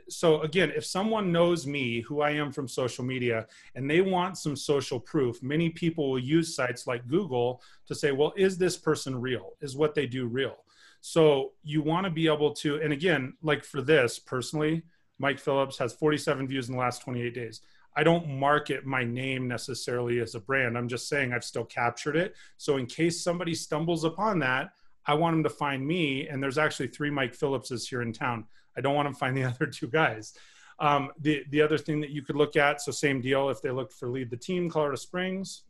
[0.09, 4.38] so again, if someone knows me, who I am from social media, and they want
[4.38, 8.77] some social proof, many people will use sites like Google to say, well, is this
[8.77, 9.53] person real?
[9.61, 10.57] Is what they do real?
[11.01, 14.83] So you want to be able to, and again, like for this personally,
[15.19, 17.61] Mike Phillips has 47 views in the last 28 days.
[17.97, 20.79] I don't market my name necessarily as a brand.
[20.79, 22.37] I'm just saying I've still captured it.
[22.57, 24.71] So in case somebody stumbles upon that,
[25.07, 26.29] I want them to find me.
[26.29, 28.45] And there's actually three Mike Phillipses here in town.
[28.77, 30.35] I don't want them to find the other two guys.
[30.81, 33.51] Um, the the other thing that you could look at, so same deal.
[33.51, 35.63] If they look for lead the team, Colorado Springs.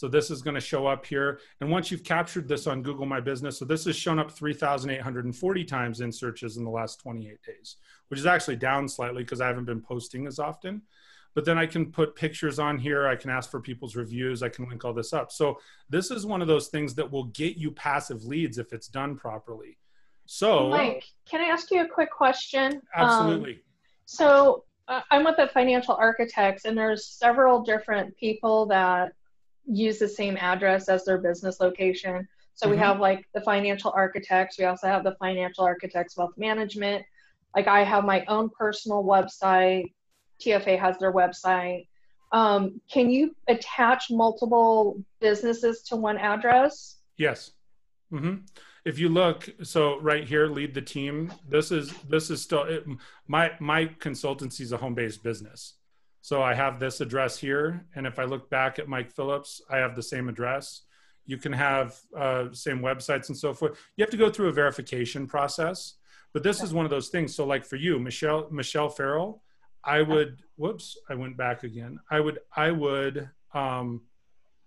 [0.00, 1.40] So this is going to show up here.
[1.60, 5.64] And once you've captured this on Google My Business, so this has shown up 3,840
[5.64, 7.76] times in searches in the last 28 days,
[8.08, 10.80] which is actually down slightly because I haven't been posting as often.
[11.34, 13.06] But then I can put pictures on here.
[13.06, 14.42] I can ask for people's reviews.
[14.42, 15.30] I can link all this up.
[15.30, 15.60] So
[15.90, 19.16] this is one of those things that will get you passive leads if it's done
[19.16, 19.76] properly.
[20.24, 22.80] So, Mike, can I ask you a quick question?
[22.96, 23.52] absolutely.
[23.52, 23.60] Um,
[24.06, 29.12] so uh, I'm with the financial architects, and there's several different people that
[29.66, 32.26] use the same address as their business location.
[32.54, 32.80] So we Mhm.
[32.80, 34.58] have like the financial architects.
[34.58, 37.04] We also have the financial architects wealth management.
[37.56, 39.92] Like I have my own personal website.
[40.40, 41.86] TFA has their website.
[42.32, 46.98] Um, can you attach multiple businesses to one address?
[47.16, 47.52] Yes.
[48.10, 48.36] hmm
[48.84, 51.32] If you look, so right here, lead the team.
[51.48, 52.84] This is this is still it,
[53.26, 55.74] my my consultancy is a home based business.
[56.22, 59.78] So I have this address here, and if I look back at Mike Phillips, I
[59.78, 60.82] have the same address.
[61.26, 63.78] You can have uh, same websites and so forth.
[63.96, 65.94] You have to go through a verification process,
[66.32, 67.34] but this is one of those things.
[67.34, 69.42] So like for you, Michelle Michelle Farrell,
[69.84, 71.98] I would whoops, I went back again.
[72.10, 74.02] I would I would um,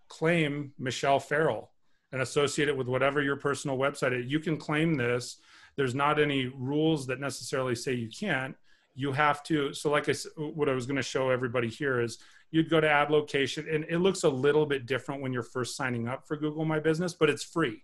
[0.08, 1.72] claim Michelle Farrell
[2.12, 4.32] and associate it with whatever your personal website is.
[4.32, 5.38] You can claim this.
[5.76, 8.56] There's not any rules that necessarily say you can't.
[8.96, 9.74] You have to.
[9.74, 12.20] So, like I, what I was going to show everybody here is
[12.52, 15.76] you'd go to add location, and it looks a little bit different when you're first
[15.76, 17.84] signing up for Google My Business, but it's free,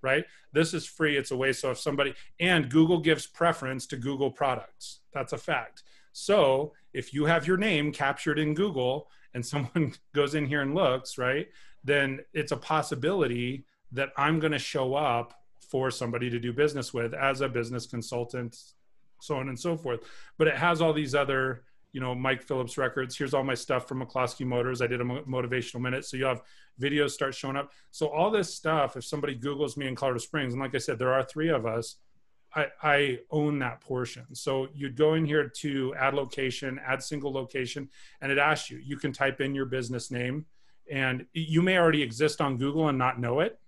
[0.00, 0.24] right?
[0.52, 1.16] This is free.
[1.16, 1.52] It's a way.
[1.52, 5.82] So if somebody and Google gives preference to Google products, that's a fact.
[6.12, 10.74] So if you have your name captured in Google and someone goes in here and
[10.74, 11.48] looks, right,
[11.84, 16.92] then it's a possibility that I'm going to show up for somebody to do business
[16.92, 18.58] with as a business consultant,
[19.22, 20.00] so on and so forth.
[20.38, 23.16] But it has all these other, you know, Mike Phillips records.
[23.16, 24.82] Here's all my stuff from McCloskey Motors.
[24.82, 26.04] I did a motivational minute.
[26.04, 26.42] So you have
[26.80, 27.72] videos start showing up.
[27.90, 30.98] So all this stuff, if somebody Googles me in Colorado Springs, and like I said,
[30.98, 31.96] there are three of us,
[32.54, 34.34] I, I own that portion.
[34.34, 37.88] So you'd go in here to add location, add single location,
[38.20, 40.46] and it asks you, you can type in your business name
[40.90, 43.58] and you may already exist on Google and not know it.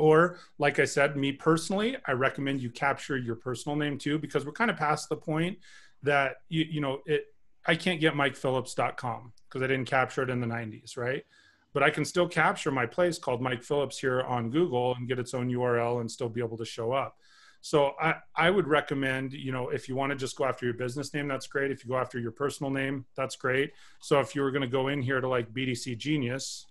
[0.00, 4.46] Or, like I said, me personally, I recommend you capture your personal name too, because
[4.46, 5.58] we're kind of past the point
[6.02, 7.26] that you, you know, it,
[7.66, 11.24] I can't get MikePhillips.com because I didn't capture it in the 90s, right?
[11.72, 15.18] But I can still capture my place called Mike Phillips here on Google and get
[15.18, 17.16] its own URL and still be able to show up.
[17.60, 20.74] So I, I would recommend, you know, if you want to just go after your
[20.74, 21.70] business name, that's great.
[21.70, 23.72] If you go after your personal name, that's great.
[24.00, 26.66] So if you were going to go in here to like BDC Genius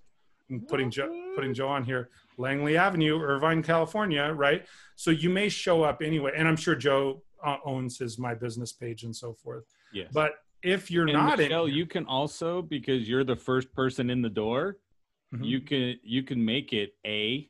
[0.49, 4.65] and putting Joe, putting Joe on here, Langley Avenue, Irvine, California, right?
[4.95, 6.31] So you may show up anyway.
[6.35, 9.65] And I'm sure Joe uh, owns his My Business page and so forth.
[9.93, 10.09] Yes.
[10.13, 10.31] But
[10.63, 14.21] if you're and not Michelle, in, you can also because you're the first person in
[14.21, 14.77] the door,
[15.33, 15.45] Mhm.
[15.45, 17.47] you can you can make it A,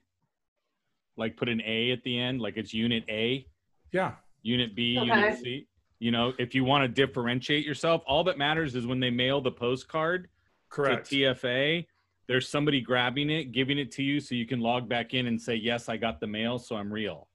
[1.16, 3.48] like put an A at the end, like it's unit A,
[3.94, 5.08] yeah, unit B, Okay.
[5.08, 5.68] unit C.
[6.00, 9.40] You know, if you want to differentiate yourself, all that matters is when they mail
[9.42, 10.30] the postcard
[10.70, 11.10] correct.
[11.10, 11.86] to TFA,
[12.30, 15.42] there's somebody grabbing it, giving it to you so you can log back in and
[15.42, 17.28] say, Yes, I got the mail, so I'm real.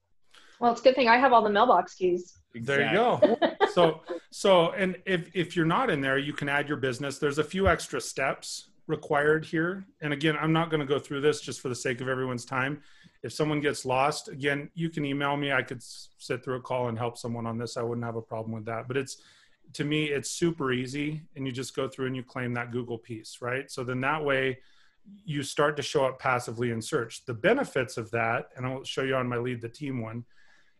[0.61, 2.37] Well, it's a good thing I have all the mailbox keys.
[2.55, 3.37] There you go.
[3.73, 7.19] so so and if if you're not in there you can add your business.
[7.19, 9.85] There's a few extra steps required here.
[10.01, 12.45] And again i'm not going to go through this just for the sake of everyone's
[12.45, 12.81] time.
[13.21, 15.51] If someone gets lost again you can email me.
[15.51, 17.75] I could s- sit through a call and help someone on this.
[17.75, 18.87] I wouldn't have a problem with that.
[18.87, 19.17] But it's
[19.73, 22.97] to me it's super easy and you just go through and you claim that google
[22.97, 23.69] piece right?
[23.69, 24.59] So then that way
[25.23, 27.25] you start to show up passively in search.
[27.25, 30.25] The benefits of that and i'll show you on my lead the team one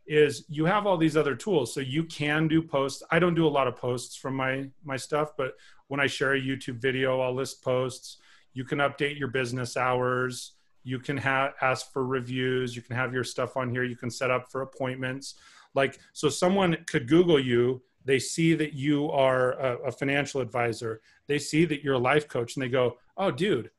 [0.07, 1.73] is you have all these other tools.
[1.73, 3.01] So you can do posts.
[3.09, 5.53] I don't do a lot of posts from my my stuff but
[5.87, 8.17] when i share a youtube video i'll list posts.
[8.53, 10.53] You can update your business hours.
[10.83, 12.75] You can have ask for reviews.
[12.75, 13.83] You can have your stuff on here.
[13.83, 15.35] You can set up for appointments.
[15.73, 17.81] Like so someone could google you.
[18.05, 21.01] They see that you are a, a financial advisor.
[21.27, 23.71] They see that you're a life coach and they go oh dude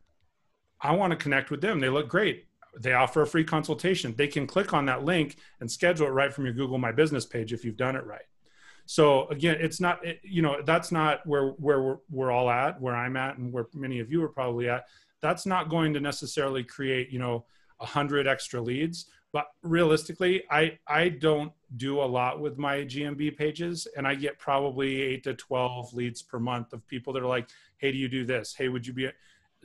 [0.81, 2.47] i want to connect with them they look great
[2.79, 4.15] they offer a free consultation.
[4.17, 7.25] They can click on that link and schedule it right from your Google My Business
[7.25, 8.25] page if you've done it right.
[8.85, 12.95] So again, it's not you know that's not where where we're, we're all at, where
[12.95, 14.85] I'm at, and where many of you are probably at.
[15.21, 17.47] That's not going to necessarily create you know
[17.81, 23.37] a hundred extra leads but realistically i i don't do a lot with my gmb
[23.37, 27.27] pages and i get probably 8 to 12 leads per month of people that are
[27.27, 29.11] like hey do you do this hey would you be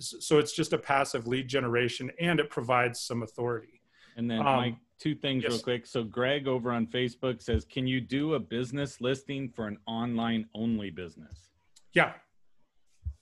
[0.02, 3.82] so it's just a passive lead generation and it provides some authority
[4.18, 5.52] and then um, mike two things yes.
[5.52, 9.68] real quick so greg over on facebook says can you do a business listing for
[9.68, 11.49] an online only business
[11.93, 12.14] yeah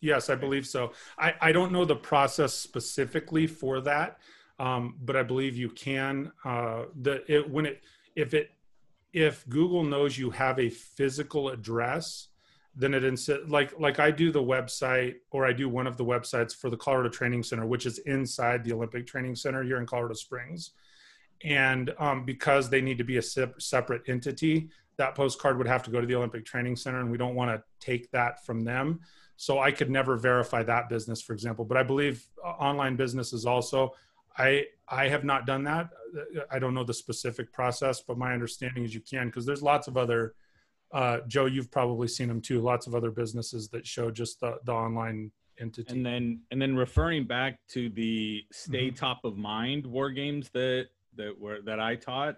[0.02, 4.20] yes i believe so i i don't know the process specifically for that
[4.60, 6.32] um, but I believe you can.
[6.44, 7.82] Uh, the it, when it
[8.16, 8.52] if it
[9.14, 12.28] if Google knows you have a physical address,
[12.80, 16.06] then it insi- like like I do the website or I do one of the
[16.06, 19.86] websites for the Colorado Training Center, which is inside the Olympic Training Center here in
[19.86, 20.72] Colorado Springs.
[21.44, 25.92] And um, because they need to be a separate entity, that postcard would have to
[25.92, 29.02] go to the Olympic Training Center, and we don't want to take that from them.
[29.38, 31.64] So I could never verify that business, for example.
[31.64, 33.94] But I believe uh, online businesses also
[34.40, 35.90] I I have not done that.
[36.50, 39.88] I don't know the specific process, but my understanding is you can because there's lots
[39.88, 40.34] of other.
[40.92, 42.62] Uh, Joe, you've probably seen them too.
[42.62, 45.94] Lots of other businesses that show just the the online entity.
[45.94, 48.96] And then and then referring back to the stay mm-hmm.
[48.96, 52.38] top of mind war games that that were that I taught,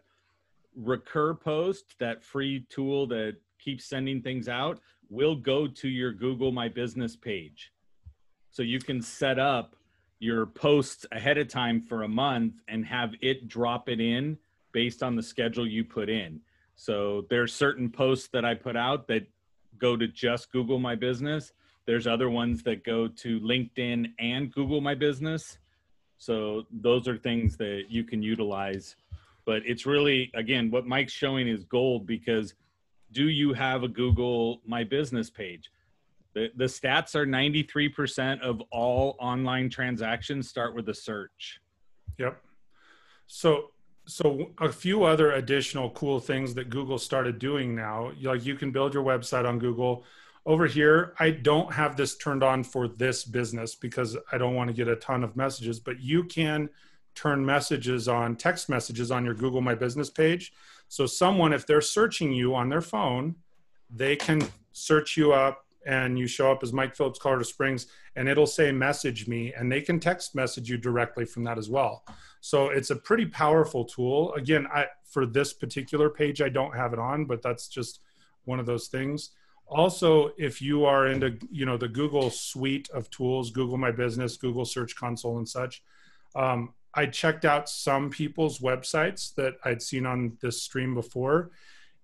[0.80, 4.80] RecurPost, that free tool that keeps sending things out,
[5.10, 7.72] will go to your Google My Business page.
[8.50, 9.76] So you can set up
[10.20, 14.38] your posts ahead of time for a month and have it drop it in
[14.72, 16.40] based on the schedule you put in.
[16.82, 19.28] So there's certain posts that I put out that
[19.78, 21.54] go to just Google My Business.
[21.86, 25.60] There's other ones that go to LinkedIn and Google My Business.
[26.18, 28.96] So those are things that you can utilize.
[29.46, 32.56] But it's really, again, what Mike's showing is gold because
[33.12, 35.70] do you have a Google My Business page?
[36.34, 41.60] The, the stats are 93% of all online transactions start with a search.
[42.18, 42.42] Yep.
[43.28, 43.70] So
[44.12, 48.72] so a few other additional cool things that Google started doing now, like you can
[48.72, 50.04] build your website on Google.
[50.46, 54.68] Over here, I don't have this turned on for this business because I don't want
[54.68, 56.70] to get a ton of messages, but you can
[57.16, 60.52] turn messages on text messages on your Google My Business page.
[60.90, 63.36] So someone if they're searching you on their phone,
[63.90, 64.42] they can
[64.74, 68.72] search you up and you show up as Mike Phillips, Colorado Springs, and it'll say
[68.72, 72.04] message me, and they can text message you directly from that as well.
[72.42, 74.34] So it's a pretty powerful tool.
[74.34, 78.00] Again, I for this particular page, I don't have it on, but that's just
[78.46, 79.32] one of those things.
[79.68, 84.38] Also, if you are into you know the Google suite of tools, Google My Business,
[84.38, 85.82] Google Search Console, and such,
[86.36, 91.52] um, I checked out some people's websites that I'd seen on this stream before,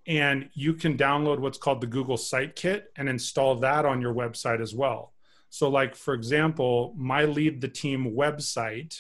[0.07, 4.13] and you can download what's called the Google Site Kit and install that on your
[4.13, 5.13] website as well.
[5.49, 8.95] So, like for example, my Lead the Team website,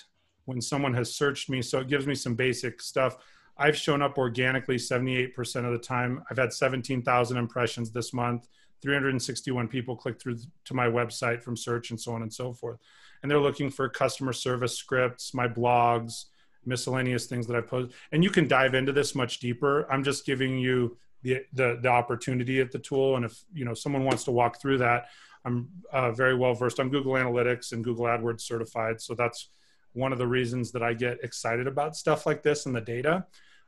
[0.45, 3.17] when someone has searched me, so it gives me some basic stuff.
[3.57, 6.23] I've shown up organically 78% of the time.
[6.29, 8.47] I've had 17,000 impressions this month.
[8.81, 12.77] 361 people click through to my website from search and so on and so forth.
[13.21, 16.25] And they're looking for customer service scripts, my blogs,
[16.67, 17.93] miscellaneous things that I post.
[18.11, 19.91] And you can dive into this much deeper.
[19.91, 23.15] I'm just giving you the, the, the opportunity at the tool.
[23.15, 25.07] And if, you know, someone wants to walk through that,
[25.45, 26.79] I'm uh, very well versed.
[26.79, 29.01] I'm Google Analytics and Google AdWords certified.
[29.01, 29.49] So that's
[29.93, 33.25] one of the reasons that I get excited about stuff like this and the data.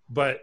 [0.10, 0.42] But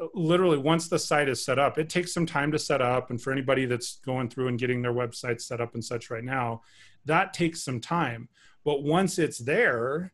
[0.00, 3.10] uh, literally once the site is set up it takes some time to set up
[3.10, 6.24] and for anybody that's going through and getting their website set up and such right
[6.24, 6.60] now
[7.04, 8.28] that takes some time
[8.64, 10.12] but once it's there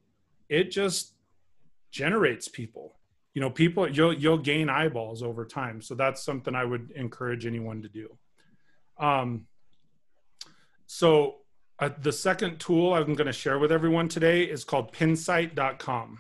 [0.49, 1.15] it just
[1.91, 2.95] generates people.
[3.35, 5.81] You know people you'll you'll gain eyeballs over time.
[5.81, 8.17] So that's something i would encourage anyone to do.
[8.99, 9.47] Um,
[10.87, 11.37] so
[11.79, 16.19] uh, the second tool i'm going to share with everyone today is called pinsight.com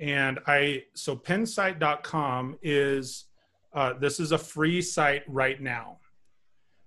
[0.00, 3.24] and i so pinsight.com is
[3.72, 5.98] uh, this is a free site right now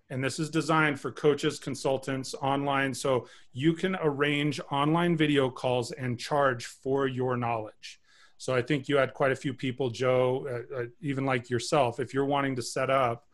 [0.09, 2.93] and this is designed for coaches consultants online.
[2.93, 7.99] So you can arrange online video calls and charge for your knowledge.
[8.39, 11.99] So i think you had quite a few people joe uh, uh, even like yourself
[11.99, 13.25] if you're wanting to set up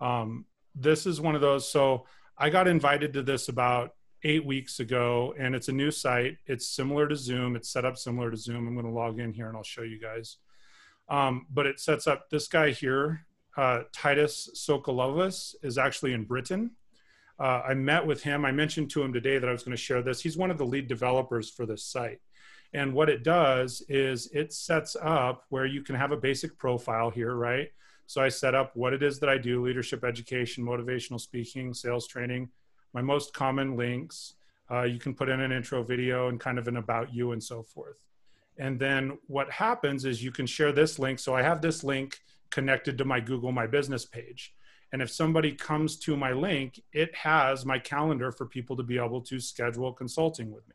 [0.00, 1.70] um, this is one of those.
[1.70, 2.06] So
[2.38, 6.38] i got invited to this about eight weeks ago and it's a new site.
[6.46, 7.56] It's similar to zoom.
[7.56, 8.66] It's set up similar to zoom.
[8.66, 10.38] I'm going to log in here and i'll show you guys.
[11.08, 13.26] Um, but it sets up this guy here
[13.56, 16.70] uh, Titus Sokolovas is actually in Britain.
[17.38, 18.44] Uh, I met with him.
[18.44, 20.20] I mentioned to him today that I was going to share this.
[20.20, 22.20] He's one of the lead developers for this site.
[22.74, 27.10] And what it does is it sets up where you can have a basic profile
[27.10, 27.68] here, right?
[28.06, 32.06] So I set up what it is that I do leadership education, motivational speaking, sales
[32.06, 32.48] training,
[32.94, 34.34] my most common links.
[34.70, 37.42] Uh, you can put in an intro video and kind of an about you and
[37.42, 37.96] so forth.
[38.58, 41.18] And then what happens is you can share this link.
[41.18, 42.20] So I have this link
[42.52, 44.54] connected to my Google My Business page.
[44.92, 48.98] And if somebody comes to my link, it has my calendar for people to be
[48.98, 50.74] able to schedule consulting with me.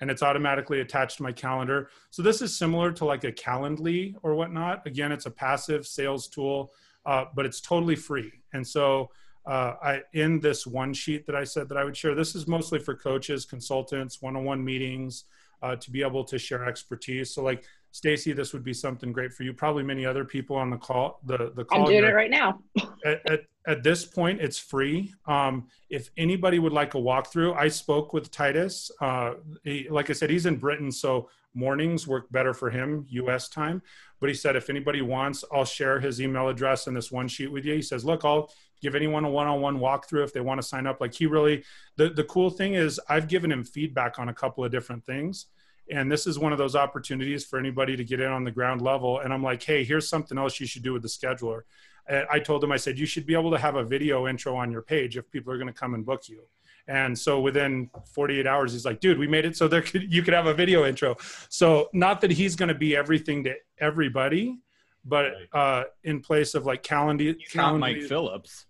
[0.00, 1.88] And it's automatically attached to my calendar.
[2.10, 4.86] So this is similar to like a Calendly or whatnot.
[4.86, 6.72] Again, it's a passive sales tool,
[7.06, 8.32] uh, but it's totally free.
[8.52, 9.10] And so
[9.46, 12.46] uh, I, in this one sheet that I said that I would share, this is
[12.46, 15.24] mostly for coaches, consultants, one-on-one meetings,
[15.62, 17.34] uh, to be able to share expertise.
[17.34, 17.64] So like
[17.98, 19.52] Stacy, this would be something great for you.
[19.52, 21.18] Probably many other people on the call.
[21.24, 21.80] The the call.
[21.80, 22.10] I'm doing here.
[22.10, 22.60] it right now.
[23.04, 25.12] at, at, at, this point, it's free.
[25.26, 28.92] Um, if anybody would like a walkthrough, I spoke with Titus.
[29.00, 29.34] Uh,
[29.64, 33.48] he, like I said, he's in Britain, so mornings work better for him, U.S.
[33.48, 33.82] time.
[34.20, 37.50] But he said if anybody wants, I'll share his email address in this one sheet
[37.50, 37.74] with you.
[37.74, 38.48] He says, look, I'll
[38.80, 41.00] give anyone a one-on-one walkthrough if they want to sign up.
[41.00, 41.64] Like he really,
[41.96, 45.46] the the cool thing is I've given him feedback on a couple of different things
[45.90, 48.82] and this is one of those opportunities for anybody to get in on the ground
[48.82, 49.20] level.
[49.20, 51.62] And i'm like hey here's something else you should do with the scheduler.
[52.06, 54.56] And i told him i said you should be able to have a video intro
[54.56, 56.42] on your page if people are going to come and book you.
[56.86, 60.22] And so within 48 hours he's like dude we made it so there could you
[60.22, 61.16] could have a video intro.
[61.48, 64.58] So not that he's going to be everything to everybody
[65.04, 68.66] but uh in place of like calendar calendar mike phillips.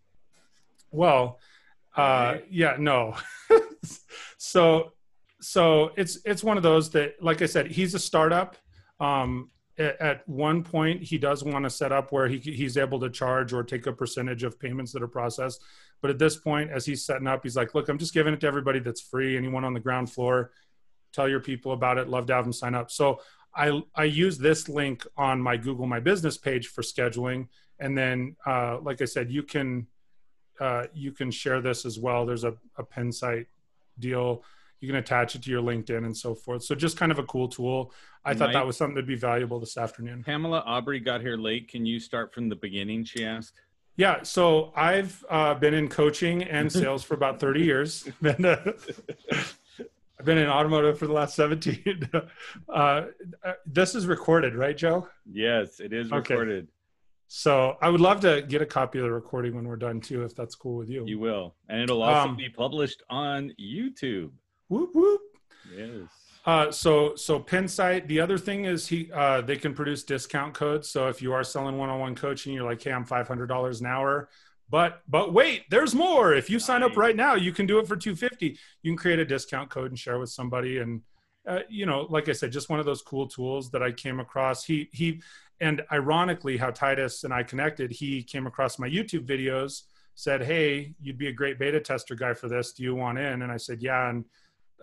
[0.90, 1.38] Well
[1.96, 3.16] uh yeah no.
[4.38, 4.92] So
[5.40, 8.56] so it's it's one of those that like i said he's a startup.
[9.00, 13.08] Um, at, one point he does want to set up where he, he's able to
[13.08, 15.62] charge or take a percentage of payments that are processed.
[16.00, 18.40] But at this point as he's setting up he's like look i'm just giving it
[18.40, 19.36] to everybody that's free.
[19.36, 20.50] Anyone on the ground floor
[21.12, 22.08] tell your people about it.
[22.08, 22.90] Love to have them sign up.
[22.90, 23.20] So
[23.54, 27.46] i i use this link on my google my business page for scheduling.
[27.78, 29.86] And then uh, like i said you can
[30.60, 32.26] uh, you can share this as well.
[32.26, 33.46] There's a, a pen site
[34.00, 34.42] deal
[34.80, 36.62] you can attach it to your linkedin and so forth.
[36.62, 37.92] So just kind of a cool tool.
[38.24, 40.22] I thought that was something that'd be valuable this afternoon.
[40.22, 41.68] Pamela aubrey got here late.
[41.68, 43.60] Can you start from the beginning she asked?
[43.96, 48.08] Yeah so i've uh, been in coaching and sales for about 30 years.
[48.22, 48.72] Been, uh,
[49.32, 52.10] i've been in automotive for the last 17
[52.72, 53.02] uh,
[53.66, 55.08] this is recorded right joe?
[55.26, 56.64] Yes it is recorded.
[56.64, 56.72] Okay.
[57.30, 60.22] So I would love to get a copy of the recording when we're done too,
[60.22, 61.04] if that's cool with you.
[61.06, 64.30] You will, and it'll also um, be published on YouTube.
[64.68, 65.20] Whoop whoop.
[65.74, 66.08] Yes.
[66.44, 68.06] Uh, so so Pinsite.
[68.06, 70.88] The other thing is he uh, they can produce discount codes.
[70.88, 73.86] So if you are selling one-on-one coaching, you're like, hey, I'm five hundred dollars an
[73.86, 74.28] hour.
[74.70, 76.34] But but wait, there's more.
[76.34, 78.58] If you sign up right now, you can do it for two fifty.
[78.82, 80.78] You can create a discount code and share with somebody.
[80.78, 81.02] And
[81.46, 84.20] uh, you know, like I said, just one of those cool tools that I came
[84.20, 84.64] across.
[84.64, 85.22] He he,
[85.60, 87.90] and ironically, how Titus and I connected.
[87.90, 89.82] He came across my YouTube videos,
[90.14, 92.72] said, hey, you'd be a great beta tester guy for this.
[92.72, 93.42] Do you want in?
[93.42, 94.10] And I said, yeah.
[94.10, 94.24] And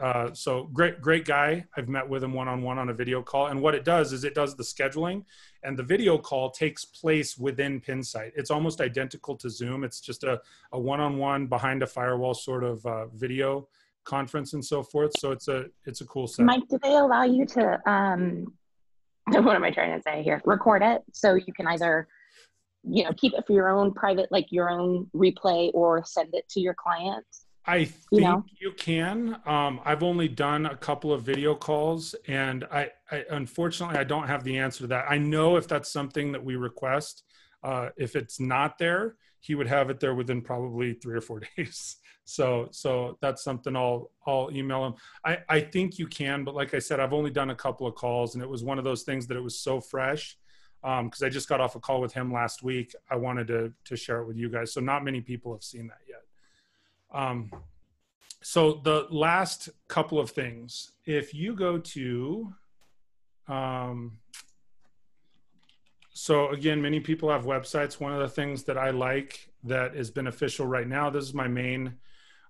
[0.02, 1.66] uh, so great, great guy.
[1.78, 4.12] I've met with him one on one on a video call, and what it does
[4.12, 5.24] is it does the scheduling,
[5.64, 8.32] and the video call takes place within Pinsight.
[8.36, 9.84] It's almost identical to Zoom.
[9.84, 10.42] It's just a
[10.74, 13.68] a one on one behind a firewall sort of uh, video
[14.04, 15.12] conference and so forth.
[15.18, 16.46] So it's a it's a cool set.
[16.46, 18.54] Mike, do they allow you to um,
[19.28, 20.42] what am I trying to say here?
[20.46, 22.08] Record it so you can either
[22.84, 26.48] you know keep it for your own private like your own replay or send it
[26.50, 28.46] to your clients I think you, know?
[28.60, 29.40] you can.
[29.46, 34.28] Um, I've only done a couple of video calls, and I, I, unfortunately I don't
[34.28, 35.06] have the answer to that.
[35.10, 37.24] I know if that's something that we request.
[37.64, 41.42] Uh, if it's not there, he would have it there within probably three or four
[41.58, 41.98] days.
[42.26, 44.94] So so that's something I'll I'll email him.
[45.24, 47.96] I I think you can, but like I said, I've only done a couple of
[47.96, 50.38] calls, and it was one of those things that it was so fresh
[50.82, 52.94] because um, I just got off a call with him last week.
[53.10, 54.74] I wanted to to share it with you guys.
[54.74, 56.25] So not many people have seen that yet.
[57.14, 57.52] Um,
[58.42, 62.54] so the last couple of things, if you go to,
[63.48, 64.20] um,
[66.14, 68.00] so again, many people have websites.
[68.00, 71.48] One of the things that I like that is beneficial right now, this is my
[71.48, 71.96] main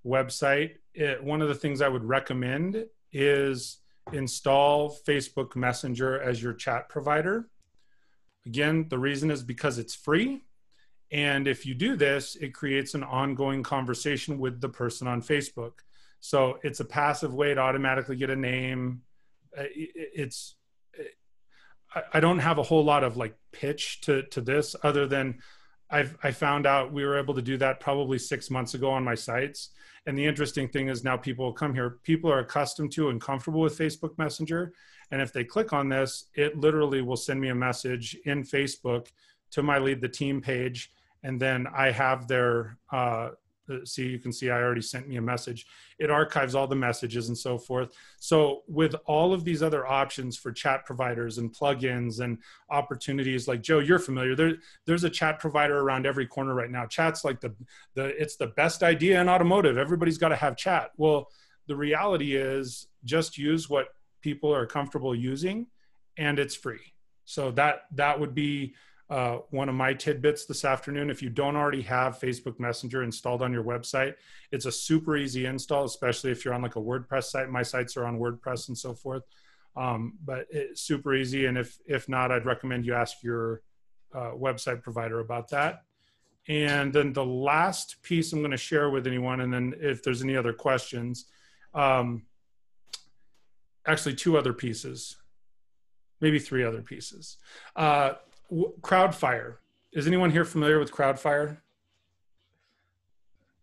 [0.05, 0.75] website.
[0.93, 3.77] It, one of the things I would recommend is
[4.13, 7.49] install Facebook Messenger as your chat provider.
[8.45, 10.43] Again, the reason is because it's free.
[11.11, 15.73] And if you do this, it creates an ongoing conversation with the person on Facebook.
[16.19, 19.01] So it's a passive way to automatically get a name.
[19.57, 20.55] Uh, it's,
[22.13, 25.39] I don't have a whole lot of like pitch to, to this other than
[25.89, 29.03] I've, I found out we were able to do that probably six months ago on
[29.03, 29.69] my sites.
[30.05, 33.61] And the interesting thing is now people come here, people are accustomed to and comfortable
[33.61, 34.73] with Facebook Messenger.
[35.11, 39.07] And if they click on this, it literally will send me a message in Facebook
[39.55, 40.91] to my lead the team page,
[41.23, 43.29] and then I have their uh,
[43.85, 45.65] see you can see I already sent me a message.
[45.97, 47.95] It archives all the messages and so forth.
[48.19, 52.37] So with all of these other options for chat providers and plugins and
[52.69, 54.35] opportunities, like Joe, you're familiar.
[54.35, 56.85] There, there's a chat provider around every corner right now.
[56.85, 57.55] Chat's like the
[57.93, 59.77] the it's the best idea in automotive.
[59.77, 60.91] Everybody's got to have chat.
[60.97, 61.29] Well,
[61.67, 63.87] the reality is just use what
[64.21, 65.67] people are comfortable using,
[66.17, 66.91] and it's free.
[67.23, 68.75] So that that would be
[69.09, 71.09] uh, one of my tidbits this afternoon.
[71.09, 74.15] If you don't already have Facebook Messenger installed on your website,
[74.51, 77.49] it's a super easy install, especially if you're on like a WordPress site.
[77.49, 79.23] My sites are on WordPress and so forth.
[79.77, 81.45] Um, but it's super easy.
[81.45, 83.61] And if if not, I'd recommend you ask your
[84.13, 85.83] uh, website provider about that.
[86.47, 90.21] And then the last piece I'm going to share with anyone, and then if there's
[90.21, 91.25] any other questions,
[91.73, 92.23] um,
[93.85, 95.17] actually two other pieces,
[96.21, 97.37] maybe three other pieces.
[97.75, 98.13] Uh,
[98.51, 99.55] Crowdfire.
[99.93, 101.57] Is anyone here familiar with Crowdfire?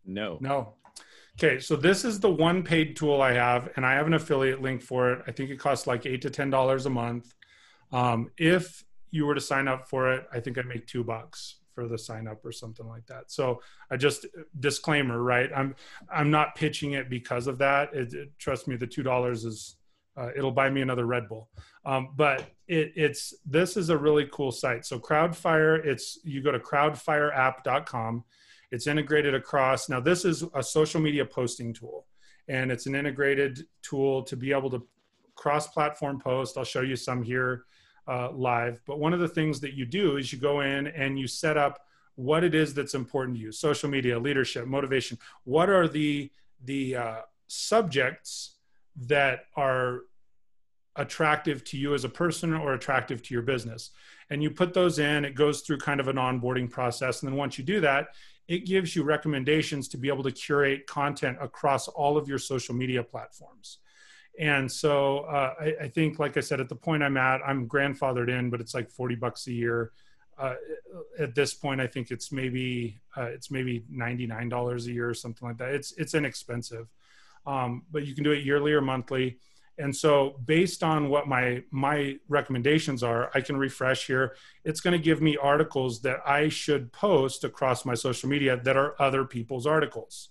[0.05, 0.39] No.
[0.41, 0.74] No.
[1.39, 4.61] Okay, so this is the one paid tool I have, and I have an affiliate
[4.61, 5.22] link for it.
[5.26, 7.35] I think it costs like eight to ten dollars a month.
[7.91, 11.57] Um, if you were to sign up for it, I think I'd make two bucks
[11.74, 13.30] for the sign up or something like that.
[13.30, 14.26] So I just
[14.61, 15.51] disclaimer, right?
[15.55, 15.74] I'm
[16.12, 17.95] I'm not pitching it because of that.
[17.95, 19.76] It, it, trust me, the two dollars is
[20.17, 21.49] uh, it'll buy me another Red Bull.
[21.85, 24.85] Um, but it, it's this is a really cool site.
[24.85, 28.25] So Crowdfire, it's you go to crowdfireapp.com.
[28.71, 29.89] It's integrated across.
[29.89, 32.07] Now this is a social media posting tool,
[32.49, 34.87] and it's an integrated tool to be able to
[35.35, 36.57] cross-platform post.
[36.57, 37.65] I'll show you some here
[38.07, 38.81] uh, live.
[38.87, 41.57] But one of the things that you do is you go in and you set
[41.57, 41.81] up
[42.17, 45.19] what it is that's important to you: social media, leadership, motivation.
[45.45, 46.31] What are the
[46.65, 48.57] the uh, subjects
[48.97, 50.01] that are
[50.97, 53.90] attractive to you as a person or attractive to your business.
[54.30, 57.22] And you put those in, it goes through kind of an onboarding process.
[57.22, 58.09] And then once you do that,
[58.49, 62.74] it gives you recommendations to be able to curate content across all of your social
[62.74, 63.78] media platforms.
[64.38, 67.68] And so uh, I, I, think, like I said, at the point I'm at, I'm
[67.68, 69.93] grandfathered in, but it's like 40 bucks a year.
[70.38, 70.55] Uh,
[71.18, 75.47] at this point, I think it's maybe uh, it's maybe $99 a year or something
[75.47, 75.74] like that.
[75.74, 76.88] It's it's inexpensive
[77.47, 79.38] um, but you can do it yearly or monthly.
[79.78, 84.36] And so based on what my my recommendations are, I can refresh here.
[84.64, 88.76] It's going to give me articles that I should post across my social media that
[88.76, 90.28] are other people's articles.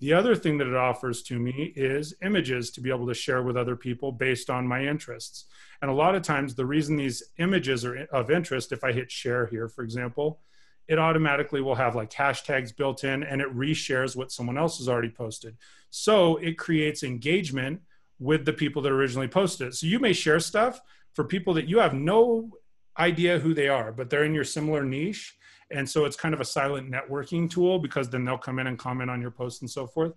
[0.00, 3.40] The other thing that it offers to me is images to be able to share
[3.40, 5.44] with other people based on my interests.
[5.80, 9.12] And a lot of times the reason these images are of interest if I hit
[9.12, 10.40] share here for example,
[10.88, 14.88] it automatically will have like hashtags built in and it reshares what someone else has
[14.88, 15.56] already posted.
[15.94, 17.82] So it creates engagement
[18.18, 19.74] with the people that originally posted it.
[19.74, 20.80] So you may share stuff
[21.12, 22.50] for people that you have no
[22.98, 25.36] idea who they are, but they're in your similar niche.
[25.70, 28.78] And so it's kind of a silent networking tool because then they'll come in and
[28.78, 30.14] comment on your posts and so forth.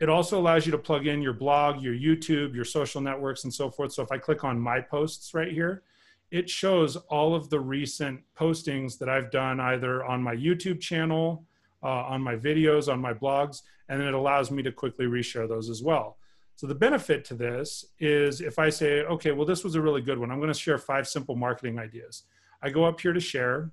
[0.00, 3.54] It also allows you to plug in your blog, your YouTube, your social networks, and
[3.54, 3.92] so forth.
[3.92, 5.84] So if I click on my posts right here,
[6.32, 11.46] it shows all of the recent postings that I've done either on my YouTube channel,
[11.82, 15.48] uh, on my videos, on my blogs, and then it allows me to quickly reshare
[15.48, 16.18] those as well.
[16.56, 20.00] So the benefit to this is if I say, okay, well, this was a really
[20.00, 20.30] good one.
[20.30, 22.22] I'm going to share five simple marketing ideas.
[22.62, 23.70] I go up here to share.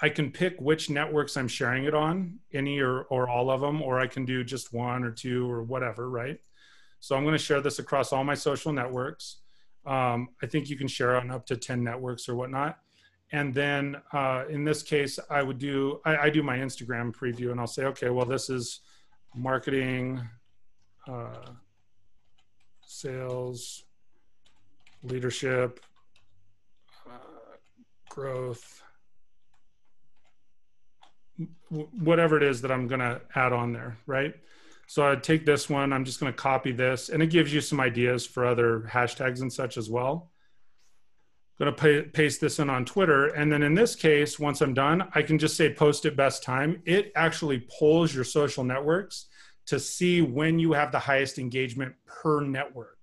[0.00, 3.82] I can pick which networks I'm sharing it on, any or, or all of them,
[3.82, 6.40] or I can do just one or two or whatever, right?
[7.00, 9.36] So I'm going to share this across all my social networks.
[9.84, 12.78] Um, I think you can share on up to 10 networks or whatnot.
[13.32, 17.50] And then uh, in this case, I would do, I, I, do my Instagram preview
[17.50, 18.80] and I'll say, okay, well, this is
[19.34, 20.20] marketing,
[21.08, 21.46] uh,
[22.86, 23.84] sales,
[25.02, 25.80] leadership,
[27.08, 27.56] uh,
[28.10, 28.82] growth,
[31.70, 34.34] whatever it is that I'm going to add on there, right?
[34.86, 37.62] So I'd take this one, I'm just going to copy this, and it gives you
[37.62, 40.31] some ideas for other hashtags and such as well.
[41.62, 43.28] Going to paste this in on Twitter.
[43.28, 46.42] And then in this case, once I'm done, I can just say post at best
[46.42, 46.82] time.
[46.84, 49.26] It actually polls your social networks
[49.66, 52.98] to see when you have the highest engagement per network.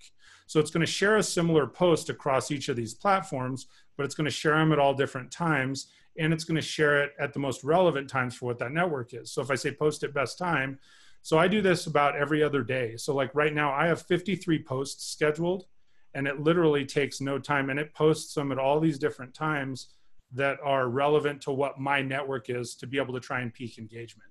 [0.48, 4.16] So it's going to share a similar post across each of these platforms, but it's
[4.16, 5.88] going to share them at all different times.
[6.18, 9.14] And it's going to share it at the most relevant times for what that network
[9.14, 9.32] is.
[9.32, 10.80] So if I say post at best time,
[11.22, 12.98] so I do this about every other day.
[12.98, 15.66] So like right now I have 53 posts scheduled
[16.14, 19.90] and it literally takes no time and it posts them at all these different times
[20.34, 23.78] that are relevant to what my network is to be able to try and peak
[23.78, 24.30] engagement.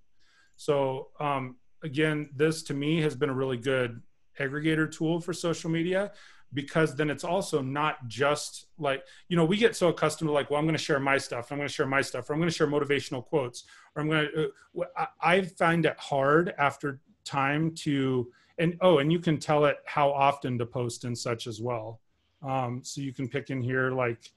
[0.57, 4.01] So um, again, this to me has been a really good
[4.39, 6.13] aggregator tool for social media,
[6.55, 10.51] because then it's also not just like you know we get so accustomed to like
[10.51, 12.39] well i'm going to share my stuff i'm going to share my stuff or i'm
[12.39, 13.65] going to share motivational quotes
[13.95, 14.51] or i'm going to
[14.99, 19.79] uh, i find it hard after time to and oh and you can tell it
[19.85, 22.01] how often to post and such as well
[22.43, 24.33] um, so you can pick in here like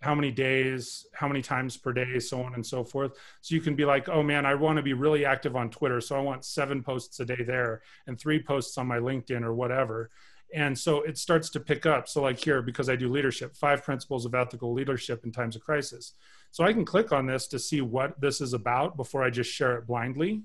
[0.00, 3.12] how many days, how many times per day, so on and so forth.
[3.40, 6.00] So you can be like, oh man, I want to be really active on Twitter.
[6.00, 9.54] So I want seven posts a day there and three posts on my LinkedIn or
[9.54, 10.10] whatever.
[10.54, 12.08] And so it starts to pick up.
[12.08, 15.62] So, like here, because I do leadership, five principles of ethical leadership in times of
[15.62, 16.14] crisis.
[16.52, 19.52] So I can click on this to see what this is about before I just
[19.52, 20.42] share it blindly.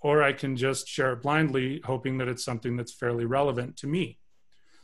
[0.00, 3.86] Or I can just share it blindly, hoping that it's something that's fairly relevant to
[3.86, 4.18] me.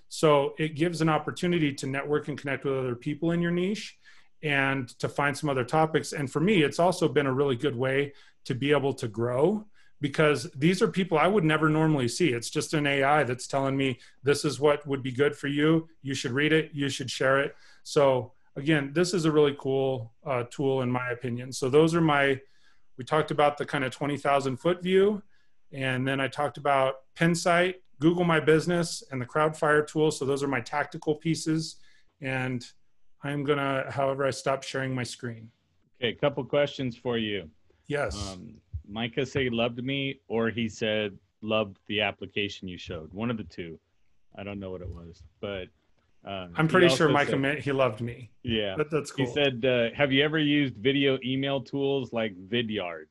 [0.09, 3.99] So it gives an opportunity to network and connect with other people in your niche
[4.43, 6.13] and to find some other topics.
[6.13, 8.13] And for me, it's also been a really good way
[8.45, 9.67] to be able to grow
[10.01, 12.29] because these are people I would never normally see.
[12.29, 15.89] It's just an AI that's telling me this is what would be good for you.
[16.03, 17.57] You should read it, you should share it.
[17.83, 21.53] So, again, this is a really cool uh, tool, in my opinion.
[21.53, 22.41] So, those are my,
[22.97, 25.23] we talked about the kind of 20,000 foot view.
[25.73, 30.11] And then I talked about Pinsite Google My Business and the Crowdfire tool.
[30.11, 31.77] So those are my tactical pieces.
[32.21, 32.65] And
[33.23, 35.51] I'm going to, however, I stop sharing my screen.
[36.01, 37.49] Okay, a couple questions for you.
[37.87, 38.33] Yes.
[38.33, 38.55] Um,
[38.89, 43.13] Micah said he loved me, or he said loved the application you showed.
[43.13, 43.79] One of the two.
[44.39, 45.69] I don't know what it was, but
[46.27, 48.31] um, I'm pretty sure Micah said, meant he loved me.
[48.43, 49.27] Yeah, that, that's cool.
[49.27, 53.07] He said, uh, "Have you ever used video email tools like Vidyard?"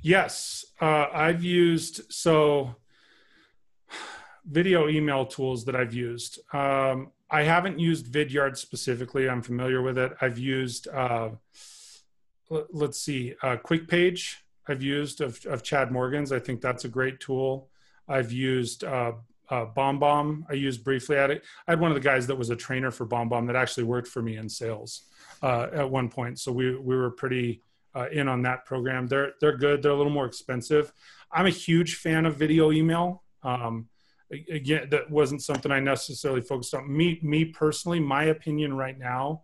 [0.00, 2.12] Yes, uh, I've used.
[2.12, 2.74] So
[4.44, 6.40] video email tools that I've used.
[6.52, 9.28] Um, I haven't used Vidyard specifically.
[9.28, 10.12] I'm familiar with it.
[10.20, 11.30] I've used, uh,
[12.50, 14.34] l- let's see, uh, QuickPage.
[14.68, 16.30] I've used of, of Chad Morgan's.
[16.30, 17.70] I think that's a great tool.
[18.06, 19.12] I've used uh,
[19.52, 20.44] uh, BombBomb.
[20.48, 21.44] I used briefly at it.
[21.68, 24.08] I had one of the guys that was a trainer for BombBomb that actually worked
[24.08, 25.02] for me in sales
[25.42, 26.40] uh, at one point.
[26.40, 27.62] So we we were pretty
[27.94, 29.06] uh, in on that program.
[29.06, 29.82] They're they're good.
[29.82, 30.90] They're a little more expensive.
[31.30, 33.22] I'm a huge fan of video email.
[33.42, 33.88] Um,
[34.50, 39.42] again that wasn't something i necessarily focused on me me personally my opinion right now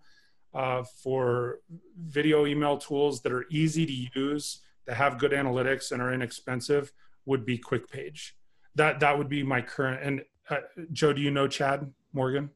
[0.54, 1.60] uh, for
[1.98, 6.90] video email tools that are easy to use that have good analytics and are inexpensive
[7.26, 8.32] would be QuickPage.
[8.78, 10.02] That that would be my current.
[10.02, 10.62] And uh,
[10.92, 12.50] Joe, do you know Chad Morgan?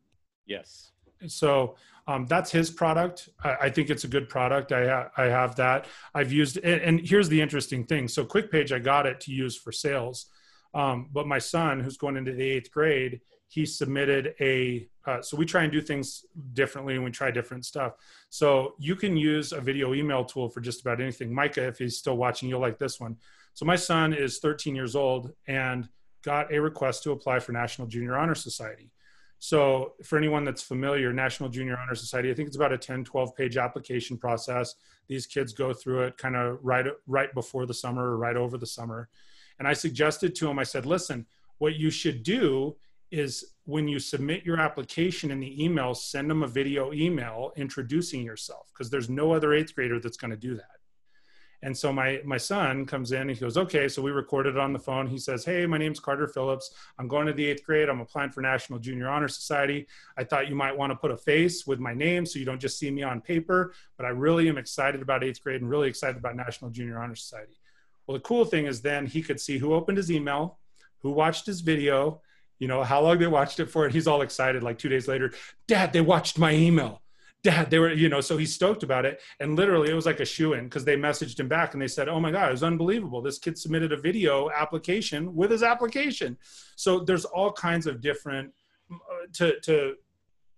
[0.46, 0.92] Yes.
[1.26, 1.76] So
[2.08, 3.28] um, that's his product.
[3.44, 4.72] I, I, think it's a good product.
[4.72, 5.86] I ha- I have that.
[6.14, 8.08] I've used and, and here's the interesting thing.
[8.08, 10.26] So QuickPage, I got it to use for sales
[10.74, 14.88] um, but my son, who's going into the eighth grade, he submitted a.
[15.04, 17.94] Uh, so we try and do things differently, and we try different stuff.
[18.30, 21.34] So you can use a video email tool for just about anything.
[21.34, 23.16] Micah, if he's still watching, you'll like this one.
[23.54, 25.88] So my son is 13 years old and
[26.22, 28.90] got a request to apply for National Junior Honor Society.
[29.38, 33.02] So for anyone that's familiar, National Junior Honor Society, I think it's about a 10,
[33.04, 34.76] 12 page application process.
[35.08, 38.56] These kids go through it kind of right right before the summer or right over
[38.56, 39.08] the summer.
[39.58, 41.26] And I suggested to him, I said, listen,
[41.58, 42.76] what you should do
[43.10, 48.22] is when you submit your application in the email, send them a video email introducing
[48.22, 50.81] yourself because there's no other eighth grader that's going to do that.
[51.64, 53.86] And so my my son comes in and he goes, okay.
[53.88, 55.06] So we recorded on the phone.
[55.06, 56.74] He says, hey, my name's Carter Phillips.
[56.98, 57.88] I'm going to the eighth grade.
[57.88, 59.86] I'm applying for National Junior Honor Society.
[60.16, 62.60] I thought you might want to put a face with my name so you don't
[62.60, 63.74] just see me on paper.
[63.96, 67.14] But I really am excited about eighth grade and really excited about National Junior Honor
[67.14, 67.58] Society.
[68.06, 70.58] Well, the cool thing is then he could see who opened his email,
[70.98, 72.20] who watched his video,
[72.58, 73.84] you know, how long they watched it for.
[73.84, 75.32] And he's all excited like two days later,
[75.68, 77.01] Dad, they watched my email.
[77.42, 79.20] Dad, they were, you know, so he's stoked about it.
[79.40, 81.88] And literally it was like a shoe in because they messaged him back and they
[81.88, 83.20] said, Oh my God, it was unbelievable.
[83.20, 86.38] This kid submitted a video application with his application.
[86.76, 88.52] So there's all kinds of different,
[88.92, 88.96] uh,
[89.34, 89.94] to, to,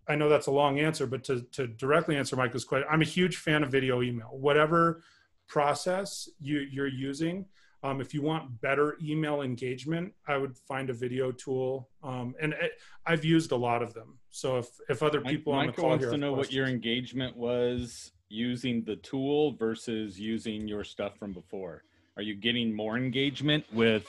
[0.06, 3.06] I know that's a long answer, but to, to directly answer Michael's question, I'm a
[3.06, 4.28] huge fan of video email.
[4.32, 5.02] Whatever
[5.48, 7.46] process you, you're using.
[7.84, 12.54] Um, if you want better email engagement, I would find a video tool, um, and
[12.54, 14.18] it, I've used a lot of them.
[14.30, 16.48] So if if other people Mike, on the call wants to know questions.
[16.48, 21.84] what your engagement was using the tool versus using your stuff from before.
[22.16, 24.06] Are you getting more engagement with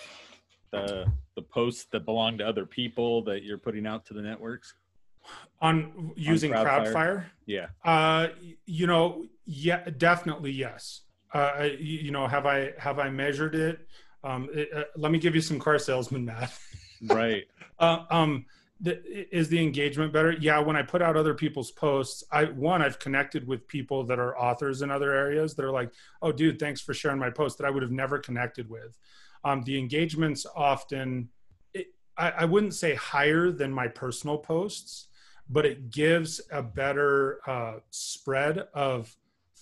[0.72, 4.74] the the posts that belong to other people that you're putting out to the networks?
[5.60, 6.94] On using on Crowdfire?
[6.94, 7.26] Crowdfire?
[7.46, 7.68] Yeah.
[7.84, 8.28] Uh,
[8.66, 11.02] you know, yeah, definitely yes
[11.36, 13.88] uh, you know, have I have I measured it?
[14.24, 16.60] Um, it uh, let me give you some car salesman math.
[17.10, 17.44] right.
[17.78, 18.46] Uh, um,
[18.80, 19.02] the,
[19.36, 20.32] is the engagement better?
[20.32, 20.60] Yeah.
[20.60, 24.38] When I put out other people's posts, I one I've connected with people that are
[24.38, 27.66] authors in other areas that are like, "Oh, dude, thanks for sharing my post," that
[27.66, 28.98] I would have never connected with.
[29.44, 31.30] Um, the engagements often
[32.18, 35.08] I, I wouldn't say higher than my personal posts,
[35.50, 39.16] but it gives a better uh, spread of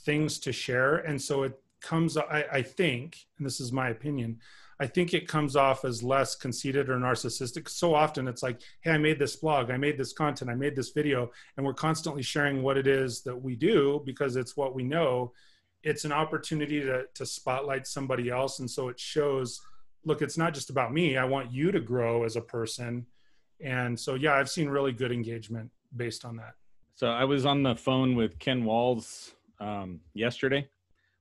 [0.05, 0.97] things to share.
[0.97, 4.39] And so it comes, I, I think, and this is my opinion,
[4.79, 7.69] I think it comes off as less conceited or narcissistic.
[7.69, 10.75] So often it's like, hey, I made this blog, I made this content, I made
[10.75, 14.73] this video, and we're constantly sharing what it is that we do because it's what
[14.73, 15.31] we know.
[15.84, 18.59] It's an opportunity to, to spotlight somebody else.
[18.59, 19.61] And so it shows,
[20.05, 21.17] look, it's not just about me.
[21.17, 23.05] I want you to grow as a person.
[23.61, 26.55] And so, yeah, I've seen really good engagement based on that.
[26.95, 30.67] So I was on the phone with Ken Walls um, yesterday.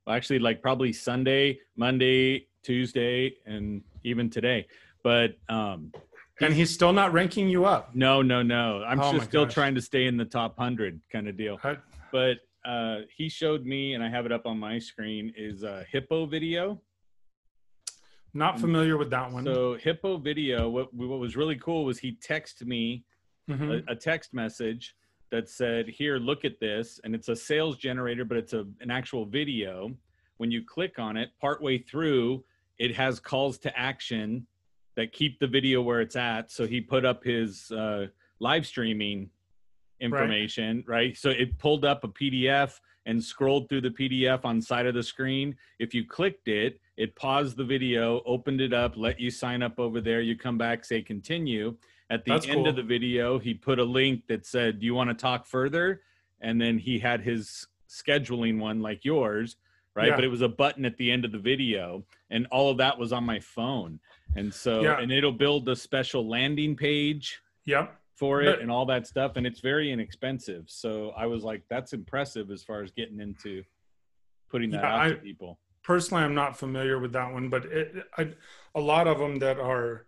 [0.05, 4.67] Well, actually, like probably Sunday, Monday, Tuesday, and even today.
[5.03, 5.91] But um,
[6.41, 7.95] and he's still not ranking you up.
[7.95, 8.83] No, no, no.
[8.85, 9.53] I'm Oh just still gosh.
[9.53, 11.59] trying to stay in the top hundred kind of deal.
[11.63, 11.77] I-
[12.11, 15.85] But uh, he showed me, and I have it up on my screen, is a
[15.91, 16.81] hippo video.
[18.33, 19.45] not familiar with that one.
[19.45, 20.69] So hippo video.
[20.69, 23.05] What what was really cool was he texted me
[23.49, 23.83] Mhm.
[23.87, 24.95] a, a text message
[25.33, 28.91] that said, "Here, look at this," and it's a sales generator, but it's a an
[28.91, 29.91] actual video.
[30.37, 32.45] When you click on it, partway through,
[32.77, 34.45] it has calls to action
[34.95, 36.51] that keep the video where it's at.
[36.51, 38.07] So he put up his uh,
[38.39, 39.31] live streaming
[39.99, 41.17] information, right.
[41.17, 45.03] So it pulled up a PDF and scrolled through the PDF on side of the
[45.03, 45.55] screen.
[45.79, 49.79] If you clicked it, it paused the video, opened it up, let you sign up
[49.79, 50.21] over there.
[50.21, 51.75] You come back, say continue.
[52.09, 54.93] At the That's end of the video, he put a link that said, "Do you
[54.93, 56.01] want to talk further?"
[56.41, 59.55] And then he had his scheduling one like yours,
[59.95, 60.09] right?
[60.09, 60.15] Yeah.
[60.15, 62.97] But it was a button at the end of the video, and all of that
[62.97, 63.99] was on my phone.
[64.35, 64.99] And so, Yeah.
[64.99, 67.95] and it'll build a special landing page Yep.
[68.15, 71.63] for it But- and all that stuff and it's very inexpensive so i was like
[71.69, 73.63] that's impressive as far as getting into
[74.49, 78.05] putting that Yeah, out to people personally i'm not familiar with that one but it,
[78.17, 78.29] I,
[78.75, 80.05] a lot of them that are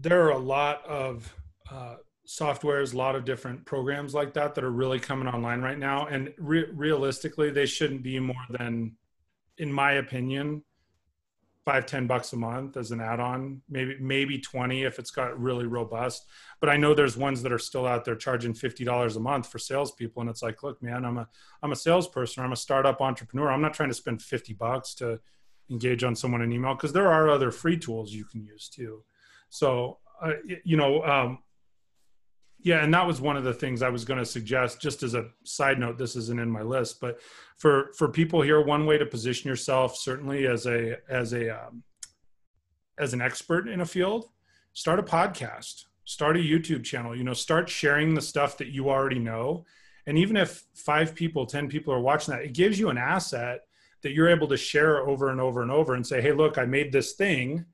[0.00, 1.34] there are a lot of
[1.70, 1.96] uh,
[2.26, 6.06] softwares a lot of different programs like that that are really coming online right now
[6.06, 8.94] and re- realistically they shouldn't be more than
[9.56, 10.62] in my opinion
[11.64, 15.66] five ten bucks a month as an add-on maybe maybe 20 if it's got really
[15.66, 16.26] robust.
[16.60, 19.58] But i know there's ones that are still out there charging $50 a month for
[19.58, 21.28] salespeople and it's like look man i'm a
[21.62, 23.50] i'm a salesperson i'm a startup entrepreneur.
[23.50, 25.18] I'm not trying to spend 50 bucks to
[25.70, 29.02] engage on someone in email because there are other free tools you can use too
[29.50, 30.32] so uh,
[30.64, 31.38] you know um,
[32.60, 35.14] yeah and that was one of the things i was going to suggest just as
[35.14, 37.20] a side note this isn't in my list but
[37.56, 41.82] for for people here one way to position yourself certainly as a as a um,
[42.98, 44.26] as an expert in a field
[44.72, 48.88] start a podcast start a youtube channel you know start sharing the stuff that you
[48.88, 49.64] already know.
[50.06, 53.60] And even if five people ten people are watching that it gives you an asset
[54.02, 56.64] that you're able to share over and over and over and say hey look i
[56.64, 57.66] made this thing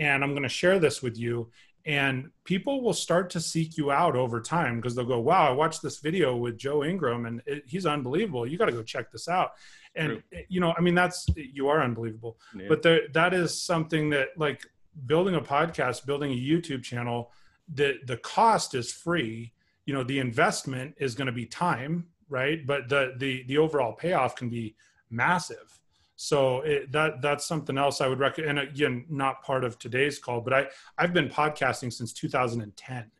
[0.00, 1.48] and i'm going to share this with you
[1.86, 5.52] and people will start to seek you out over time because they'll go wow i
[5.52, 8.46] watched this video with joe ingram and it, he's unbelievable.
[8.46, 9.52] You got to go check this out.
[9.94, 12.38] And eh, you know i mean that's you are unbelievable.
[12.56, 12.66] Yeah.
[12.68, 14.66] but there, that is something that like
[15.06, 17.30] building a podcast building a youtube channel
[17.72, 19.52] the the cost is free.
[19.86, 22.66] You know the investment is going to be time right?
[22.66, 24.76] But the the the overall payoff can be
[25.10, 25.79] massive
[26.22, 30.18] so it, that that's something else i would recommend and again not part of today's
[30.18, 30.66] call but i
[30.98, 33.10] i've been podcasting since 2010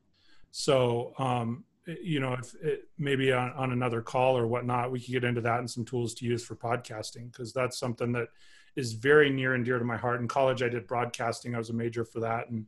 [0.51, 5.13] so um you know if it, maybe on, on another call or whatnot we could
[5.13, 8.29] get into that and some tools to use for podcasting because that's something that
[8.77, 10.21] is very near and dear to my heart.
[10.21, 11.55] In college i did broadcasting.
[11.55, 12.67] I was a major for that and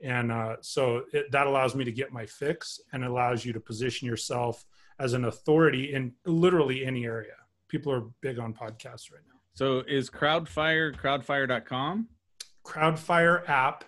[0.00, 3.60] and uh, so it, that allows me to get my fix and allows you to
[3.60, 4.64] position yourself
[4.98, 7.34] as an authority in literally any area.
[7.68, 12.08] People are big on podcasts right now so is crowdfire crowdfire.com
[12.64, 13.84] crowdfire app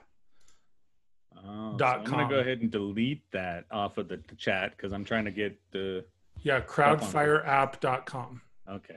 [1.37, 5.05] oh, so i'm gonna go ahead and delete that off of the chat because i'm
[5.05, 6.05] trying to get the
[6.43, 8.41] yeah crowdfireapp.com
[8.71, 8.97] okay.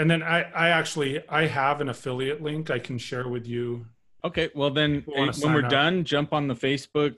[0.00, 3.86] And then i i actually i have an affiliate link i can share with you
[4.24, 5.70] okay well then when we're up.
[5.70, 7.16] done jump on the facebook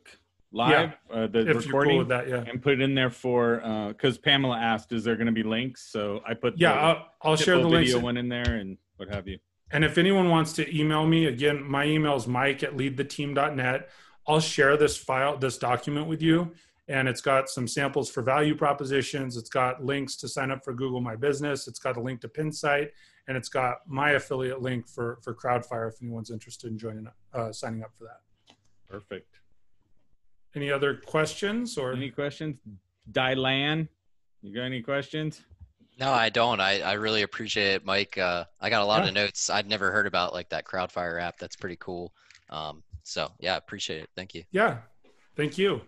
[0.53, 3.63] live uh, the if recording cool with that yeah and put it in there for
[3.65, 6.79] uh because pamela asked is there going to be links so i put yeah the
[6.79, 9.39] i'll, I'll share the links one in there and what have you
[9.73, 13.89] And if anyone wants to email me, again, my email is mike at leadtheteam.net.
[14.27, 16.53] I'll share this file, this document with you.
[16.89, 19.37] And it's got some samples for value propositions.
[19.37, 21.69] It's got links to sign up for Google My Business.
[21.69, 22.91] It's got a link to Pinsite.
[23.29, 27.53] And it's got my affiliate link for, for Crowdfire if anyone's interested in joining, uh,
[27.53, 28.57] signing up for that.
[28.89, 29.40] perfect
[30.55, 31.93] Any other questions or?
[31.93, 32.57] Any questions?
[33.11, 33.89] Dylan,
[34.43, 35.43] you got any questions?
[35.99, 36.61] No, I don't.
[36.61, 38.17] I, I really appreciate it, Mike.
[38.19, 39.09] Uh, I got a lot Yeah.
[39.09, 39.51] of notes.
[39.51, 41.39] I'd never heard about like that Crowdfire app.
[41.39, 42.13] That's pretty cool.
[42.49, 44.09] Um, So yeah, appreciate it.
[44.17, 44.45] Thank you.
[44.51, 44.79] Yeah.
[45.37, 45.83] Thank you.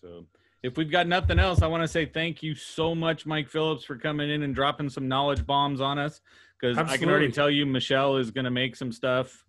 [0.00, 0.26] So
[0.62, 3.84] if we've got nothing else, I want to say thank you so much, Mike Phillips,
[3.84, 6.20] for coming in and dropping some knowledge bombs on us.
[6.60, 9.44] Because I can already tell you, Michelle is going to make some stuff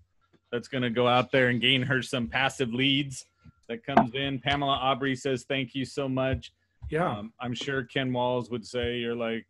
[0.51, 3.25] that's going to go out there and gain her some passive leads
[3.71, 4.39] that comes in.
[4.39, 6.51] Pamela Aubrey says thank you so much.
[6.89, 7.09] Yeah.
[7.09, 9.45] Um, I'm sure Ken Walls would say you're like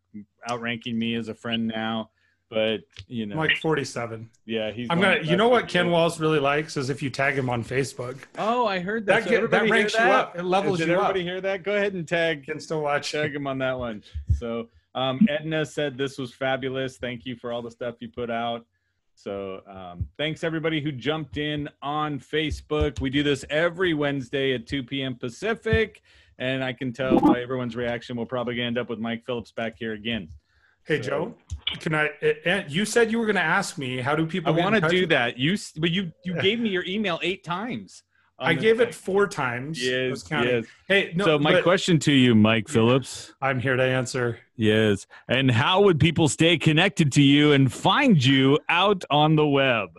[0.49, 2.11] outranking me as a friend now,
[2.49, 4.29] but you know, I'm like 47.
[4.45, 4.87] yeah, he's.
[4.91, 5.29] I'm going- gonna.
[5.31, 5.69] You know what good.
[5.71, 8.17] Ken Walls really likes is if you tag him on Facebook.
[8.37, 9.29] Oh, I heard That that.
[9.29, 10.37] get- that ranks you up.
[10.37, 10.99] It levels Did you up.
[10.99, 11.63] everybody hear that?
[11.63, 13.11] Go ahead and tag can still watch.
[13.11, 14.03] tag him on that one.
[14.37, 16.97] So um, Edna said this was fabulous.
[16.97, 18.65] Thank you for all the stuff you put out.
[19.25, 22.99] So um, thanks everybody who jumped in on Facebook.
[23.01, 25.15] We do this every Wednesday at 2 p.m.
[25.15, 26.01] Pacific,
[26.39, 29.75] and I can tell by everyone's reaction, we'll probably end up with Mike Phillips back
[29.77, 30.27] here again.
[30.87, 31.35] Hey So- Joe,
[31.79, 32.09] can I?
[32.23, 34.57] eh, You said you were going to ask me how do people?
[34.57, 35.37] in want to do that.
[35.37, 38.01] You, but you, you gave me your email eight times.
[38.41, 38.87] On I gave thing.
[38.87, 39.81] it four times.
[39.81, 40.65] Yes, yes.
[40.87, 41.25] Hey, no.
[41.25, 43.33] so my but question to you, Mike Phillips.
[43.41, 44.39] I'm here to answer.
[44.55, 45.05] Yes.
[45.27, 49.89] And how would people stay connected to you and find you out on the web?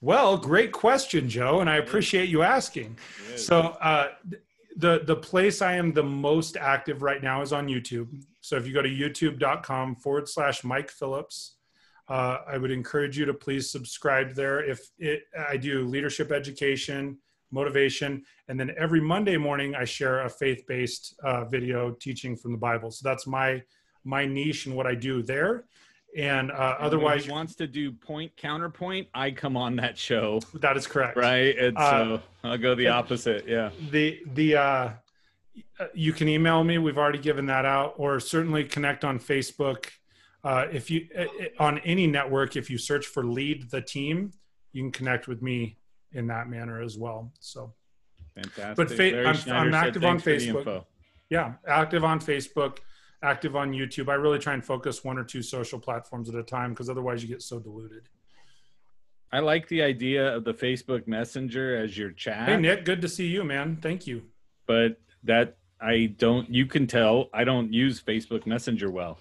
[0.00, 2.98] Well, great question, Joe, and I appreciate you asking.
[3.36, 4.08] So, uh,
[4.76, 8.24] the the place I am the most active right now is on YouTube.
[8.40, 11.56] So, if you go to YouTube.com forward slash Mike Phillips,
[12.08, 14.64] uh, I would encourage you to please subscribe there.
[14.64, 17.18] If it, I do leadership education,
[17.52, 22.52] motivation, and then every Monday morning I share a faith based uh, video teaching from
[22.52, 22.90] the Bible.
[22.90, 23.62] So that's my
[24.04, 25.64] my niche and what I do there.
[26.16, 30.76] And uh, otherwise, he wants to do point counterpoint, I come on that show, that
[30.76, 31.16] is correct.
[31.16, 31.56] right?
[31.56, 33.46] And Uh, so I'll go the opposite.
[33.48, 33.70] Yeah.
[33.90, 34.90] the the uh
[35.94, 39.86] you can email me we've already given that out or certainly connect on facebook
[40.44, 41.26] uh if you uh,
[41.58, 44.32] on any network if you search for lead the team
[44.72, 45.76] you can connect with me
[46.14, 47.72] in that manner as well so
[48.34, 48.76] Fantastic.
[48.76, 50.84] But fa- I'm- I'm said active on for the Facebook.
[51.28, 52.78] yeah active on facebook
[53.22, 56.42] active on youtube i really try and focus one or two social platforms at a
[56.42, 58.08] time because otherwise you get so diluted
[59.34, 63.08] I like the idea of the Facebook Messenger as your chat, hey nick good to
[63.08, 64.24] see you man thank you
[64.66, 66.48] but that I don't.
[66.48, 69.18] You can tell I don't use Facebook Messenger well.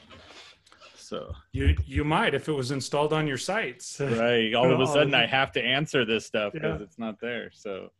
[1.11, 4.87] So you you might if it was installed on your sites right, all of a
[4.87, 6.85] sudden I have to answer this stuff because Yeah.
[6.85, 7.51] it's not there.
[7.53, 7.91] So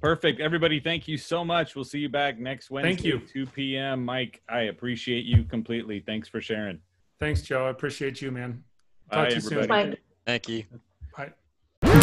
[0.00, 0.78] perfect, everybody.
[0.78, 1.74] Thank you so much.
[1.74, 3.46] We'll see you back next Wednesday, Thank you.
[3.46, 4.04] 2 p.m.
[4.04, 5.98] Mike, I appreciate you completely.
[5.98, 6.78] Thanks for sharing.
[7.18, 8.62] thanks joe i appreciate you man
[9.10, 9.66] Talk Bye, to you soon.
[9.68, 9.96] Bye.
[10.24, 10.64] Thank you.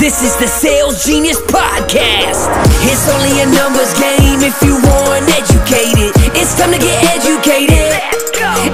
[0.04, 2.52] This is the Sales Genius Podcast.
[2.92, 6.12] It's only a numbers game if you want educated.
[6.36, 7.88] It's time to get educated.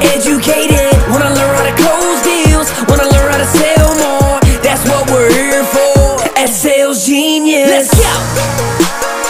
[0.02, 0.90] Educated.
[1.14, 2.74] Wanna learn how to close deals?
[2.90, 4.40] Wanna learn how to sell more?
[4.66, 7.70] That's what we're here for at Sales Genius.
[7.70, 9.29] Let's go.